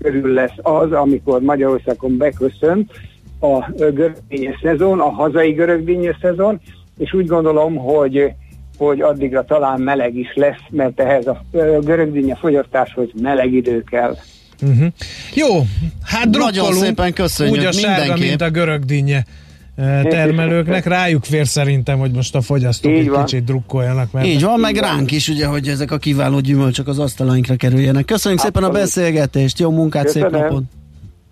körül 0.02 0.34
lesz 0.34 0.58
az, 0.62 0.92
amikor 0.92 1.42
Magyarországon 1.42 2.18
beköszönt 2.18 2.92
a 3.40 3.72
görögdínyes 3.72 4.60
szezon, 4.62 5.00
a 5.00 5.10
hazai 5.10 5.52
görögdínyes 5.52 6.18
szezon, 6.22 6.60
és 6.98 7.14
úgy 7.14 7.28
gondolom, 7.28 7.76
hogy 7.76 8.34
hogy 8.78 9.02
addigra 9.02 9.46
talán 9.46 9.82
meleg 9.82 10.16
is 10.16 10.32
lesz, 10.36 10.62
mert 10.70 11.00
ehhez 11.00 11.28
a 11.28 11.42
görögdínye 11.82 12.36
fogyasztáshoz 12.36 13.08
meleg 13.22 13.54
idő 13.54 13.84
kell. 13.84 14.18
Uh-huh. 14.62 14.88
Jó, 15.34 15.48
hát 16.04 16.30
Nagyon 16.30 16.74
szépen 16.74 17.14
köszönjük 17.14 17.58
úgy 17.58 17.66
a 17.66 17.72
sárga, 17.72 18.18
mint 18.18 18.42
a 18.42 18.50
görögdínye 18.50 19.26
termelőknek. 20.10 20.86
Rájuk 20.86 21.24
fér 21.24 21.48
szerintem, 21.48 22.00
hogy 22.00 22.12
most 22.12 22.36
a 22.36 22.42
fogyasztók 22.42 22.92
Így 22.92 22.98
egy 22.98 23.10
van. 23.10 23.26
kicsit 23.26 23.44
drukkoljanak. 23.44 24.12
Mert 24.12 24.26
Így 24.26 24.44
van, 24.44 24.60
meg 24.60 24.76
ránk 24.76 25.12
is, 25.12 25.28
ugye, 25.28 25.46
hogy 25.46 25.68
ezek 25.68 25.92
a 25.92 25.98
kiváló 25.98 26.40
gyümölcsök 26.40 26.88
az 26.88 27.00
asztalainkra 27.00 27.56
kerüljenek. 27.56 28.06
Köszönjük 28.06 28.42
Abszolút. 28.42 28.70
szépen 28.70 28.82
a 28.82 28.86
beszélgetést, 28.86 29.60
jó 29.60 29.72
munkát, 29.72 30.04
Köszönöm. 30.04 30.32
szép 30.32 30.42
napot! 30.42 30.64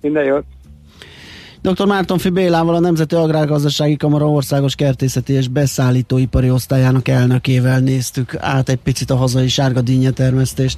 Minden 0.01 0.23
jót! 0.23 0.43
Dr. 1.61 1.85
Márton 1.85 2.17
Fibélával 2.17 2.75
a 2.75 2.79
Nemzeti 2.79 3.15
Agrárgazdasági 3.15 3.97
Kamara 3.97 4.29
országos 4.29 4.75
kertészeti 4.75 5.33
és 5.33 5.47
beszállítóipari 5.47 6.49
osztályának 6.49 7.07
elnökével 7.07 7.79
néztük 7.79 8.35
át 8.39 8.69
egy 8.69 8.79
picit 8.83 9.09
a 9.11 9.15
hazai 9.15 9.47
sárga 9.47 9.81
termesztést. 10.13 10.77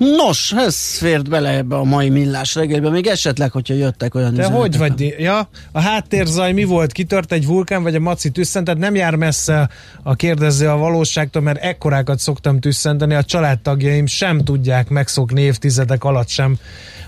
Nos, 0.00 0.52
ez 0.52 0.96
fért 0.98 1.28
bele 1.28 1.56
ebbe 1.56 1.76
a 1.76 1.84
mai 1.84 2.08
millás 2.08 2.54
reggelbe, 2.54 2.90
még 2.90 3.06
esetleg, 3.06 3.50
hogyha 3.50 3.74
jöttek 3.74 4.14
olyan 4.14 4.34
De 4.34 4.44
hogy 4.44 4.78
vagy? 4.78 5.14
Ja, 5.18 5.48
a 5.72 5.80
háttérzaj 5.80 6.52
mi 6.52 6.64
volt? 6.64 6.92
Kitört 6.92 7.32
egy 7.32 7.46
vulkán, 7.46 7.82
vagy 7.82 7.94
a 7.94 8.00
maci 8.00 8.30
tüsszent? 8.30 8.64
Tehát 8.64 8.80
nem 8.80 8.94
jár 8.94 9.14
messze 9.14 9.68
a 10.02 10.14
kérdező 10.14 10.68
a 10.68 10.76
valóságtól, 10.76 11.42
mert 11.42 11.62
ekkorákat 11.62 12.18
szoktam 12.18 12.60
tüsszenteni, 12.60 13.14
a 13.14 13.22
családtagjaim 13.22 14.06
sem 14.06 14.44
tudják 14.44 14.88
megszokni 14.88 15.40
évtizedek 15.40 16.04
alatt 16.04 16.28
sem, 16.28 16.58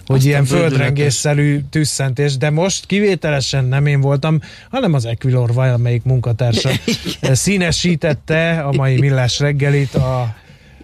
hogy 0.06 0.16
Aztán 0.16 0.30
ilyen 0.30 0.44
földrengésszerű 0.44 1.60
tüsszentés, 1.70 2.36
de 2.36 2.50
most 2.50 2.86
kivételesen 2.86 3.64
nem 3.64 3.86
én 3.86 4.00
voltam, 4.00 4.40
hanem 4.70 4.94
az 4.94 5.04
Equilor 5.04 5.52
valamelyik 5.52 6.02
munkatársa 6.02 6.70
színesítette 7.32 8.60
a 8.60 8.72
mai 8.72 8.98
millás 8.98 9.38
reggelit 9.38 9.94
a 9.94 10.40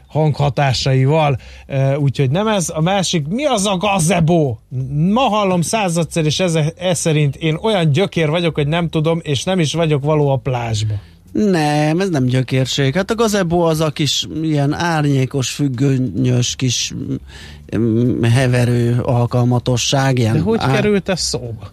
hanghatásaival, 0.09 1.39
úgyhogy 1.99 2.31
nem 2.31 2.47
ez. 2.47 2.69
A 2.69 2.81
másik, 2.81 3.27
mi 3.27 3.45
az 3.45 3.67
a 3.67 3.77
gazebo? 3.77 4.57
Ma 5.13 5.21
hallom 5.21 5.61
századszer, 5.61 6.25
és 6.25 6.41
ez, 6.41 6.59
ez 6.79 6.99
szerint 6.99 7.37
én 7.37 7.59
olyan 7.63 7.91
gyökér 7.93 8.29
vagyok, 8.29 8.55
hogy 8.55 8.69
nem 8.69 8.89
tudom, 8.89 9.21
és 9.23 9.45
nem 9.45 9.59
is 9.59 9.73
vagyok 9.73 10.05
való 10.05 10.29
a 10.29 10.37
plázsba. 10.37 10.95
Nem, 11.33 12.01
ez 12.01 12.09
nem 12.09 12.25
gyökérség. 12.25 12.95
Hát 12.95 13.11
a 13.11 13.15
gazebo 13.15 13.59
az 13.61 13.81
a 13.81 13.91
kis 13.91 14.27
ilyen 14.43 14.73
árnyékos, 14.73 15.51
függönyös 15.51 16.57
kis 16.57 16.95
mm, 17.77 18.23
heverő 18.23 19.01
alkalmatosság. 19.03 20.19
Ilyen 20.19 20.33
De 20.33 20.41
hogy 20.41 20.59
ár... 20.61 20.75
került 20.75 21.09
ez 21.09 21.21
szóba? 21.21 21.71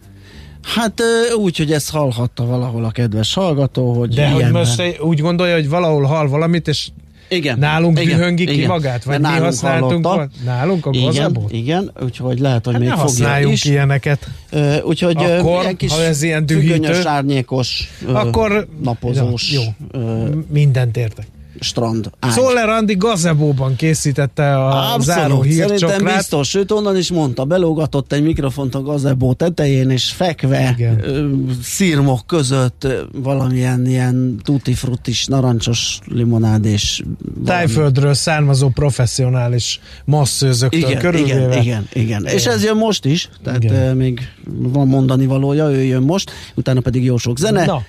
Hát 0.62 1.02
úgy, 1.38 1.58
hogy 1.58 1.72
ezt 1.72 1.92
hallhatta 1.92 2.46
valahol 2.46 2.86
a 2.86 2.92
kedves 2.92 3.34
hallgató, 3.34 3.94
hogy 3.94 4.16
De 4.16 4.30
hogy 4.30 4.52
most 4.52 4.84
úgy 5.00 5.20
gondolja, 5.20 5.54
hogy 5.54 5.70
valahol 5.70 6.04
hall 6.04 6.28
valamit, 6.28 6.68
és 6.68 6.90
igen. 7.28 7.60
Nálunk 7.60 8.00
igen, 8.00 8.18
dühöngi 8.18 8.42
igen, 8.42 8.56
ki 8.56 8.66
magát? 8.66 9.04
Vagy 9.04 9.20
mi 9.20 9.28
használtunk? 9.28 10.06
Hallotta. 10.06 10.30
Nálunk 10.46 10.86
a 10.86 10.90
igen, 10.94 11.38
igen, 11.50 11.92
úgyhogy 12.04 12.40
lehet, 12.40 12.66
hogy 12.66 12.74
hát 12.74 12.82
még 12.82 12.92
ne 12.92 12.98
fogja 12.98 13.50
is. 13.50 13.66
ilyeneket. 13.66 14.28
Uh, 14.52 14.76
úgyhogy 14.84 15.18
akkor, 15.18 15.62
ilyen 15.62 15.78
kis 15.78 15.92
ha 15.92 16.04
ez 16.04 16.22
ilyen 16.22 16.46
dühítő, 16.46 17.08
árnyékos, 17.08 17.90
uh, 18.08 18.16
akkor 18.16 18.68
napozós. 18.84 19.52
Ja, 19.52 19.62
jó, 19.62 20.00
uh, 20.02 20.30
mindent 20.50 20.98
értek 20.98 21.26
strand 21.60 22.10
ágy. 22.20 22.32
Szoller 22.32 22.70
Andi 22.70 22.96
gazebóban 22.96 23.76
készítette 23.76 24.56
a 24.56 24.94
Abszolút, 24.94 25.04
záró 25.04 25.42
hírcsokrát. 25.42 25.80
Szerintem 25.80 26.16
biztos, 26.16 26.50
sőt 26.50 26.72
onnan 26.72 26.98
is 26.98 27.12
mondta, 27.12 27.46
belógatott 27.46 28.12
egy 28.12 28.24
mikrofont 28.24 28.76
a 28.76 28.82
gazebó 28.82 29.34
tetején, 29.34 29.90
és 29.90 30.12
fekve 30.12 30.76
ö, 31.02 31.30
szírmok 31.64 32.28
között 32.28 32.88
valamilyen 33.14 33.86
ilyen 33.86 34.40
tutti 34.44 34.74
fruttis, 34.74 35.26
narancsos 35.26 36.00
limonád 36.06 36.66
és 36.66 37.04
Tájföldről 37.46 38.14
származó 38.14 38.70
professzionális 38.70 39.80
masszőzöktől 40.06 40.80
igen, 40.80 41.00
körülvéve. 41.00 41.62
Igen, 41.62 41.62
igen, 41.62 41.88
igen. 41.94 42.26
És 42.26 42.46
ez 42.46 42.64
jön 42.64 42.78
most 42.78 43.06
is, 43.06 43.30
tehát 43.44 43.64
igen. 43.64 43.98
még 43.98 44.20
van 44.48 44.88
mondani 44.88 45.26
valója, 45.26 45.70
ő 45.70 45.84
jön 45.84 46.02
most, 46.02 46.32
utána 46.56 46.80
pedig 46.80 47.04
jó 47.04 47.18
sok 47.18 47.38
zene. 47.38 47.66
Na, 47.66 47.82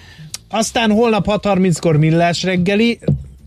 aztán 0.49 0.91
holnap 0.91 1.27
6.30-kor 1.27 1.97
millás 1.97 2.43
reggeli, 2.43 2.99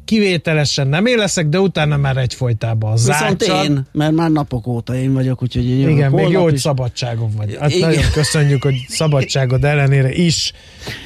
kivételesen 0.09 0.87
nem 0.87 1.05
én 1.05 1.17
leszek, 1.17 1.47
de 1.47 1.59
utána 1.59 1.97
már 1.97 2.17
egyfolytában. 2.17 2.93
Viszont 2.93 3.41
én, 3.41 3.85
mert 3.91 4.11
már 4.11 4.29
napok 4.31 4.67
óta 4.67 4.95
én 4.95 5.13
vagyok, 5.13 5.41
úgyhogy 5.41 5.69
én 5.69 5.89
Igen, 5.89 6.11
még 6.11 6.29
jó, 6.29 6.43
hogy 6.43 6.53
is. 6.53 6.61
szabadságon 6.61 7.31
vagy. 7.37 7.57
Hát 7.59 7.71
Igen. 7.71 7.89
nagyon 7.89 8.03
köszönjük, 8.13 8.63
hogy 8.63 8.75
szabadságod 8.87 9.63
ellenére 9.63 10.11
is 10.11 10.53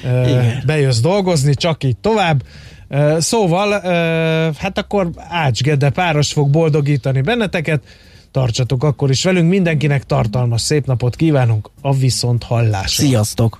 uh, 0.03 0.65
bejössz 0.65 0.99
dolgozni, 0.99 1.53
csak 1.53 1.83
így 1.83 1.97
tovább. 1.97 2.43
Szóval, 3.17 3.81
hát 4.57 4.77
akkor 4.77 5.09
Ács 5.17 5.61
Gede 5.61 5.89
páros 5.89 6.33
fog 6.33 6.49
boldogítani 6.49 7.21
benneteket, 7.21 7.83
tartsatok 8.31 8.83
akkor 8.83 9.09
is 9.09 9.23
velünk, 9.23 9.49
mindenkinek 9.49 10.03
tartalmas 10.03 10.61
szép 10.61 10.85
napot 10.85 11.15
kívánunk, 11.15 11.69
a 11.81 11.93
viszont 11.93 12.43
hallásra. 12.43 13.03
Sziasztok! 13.05 13.59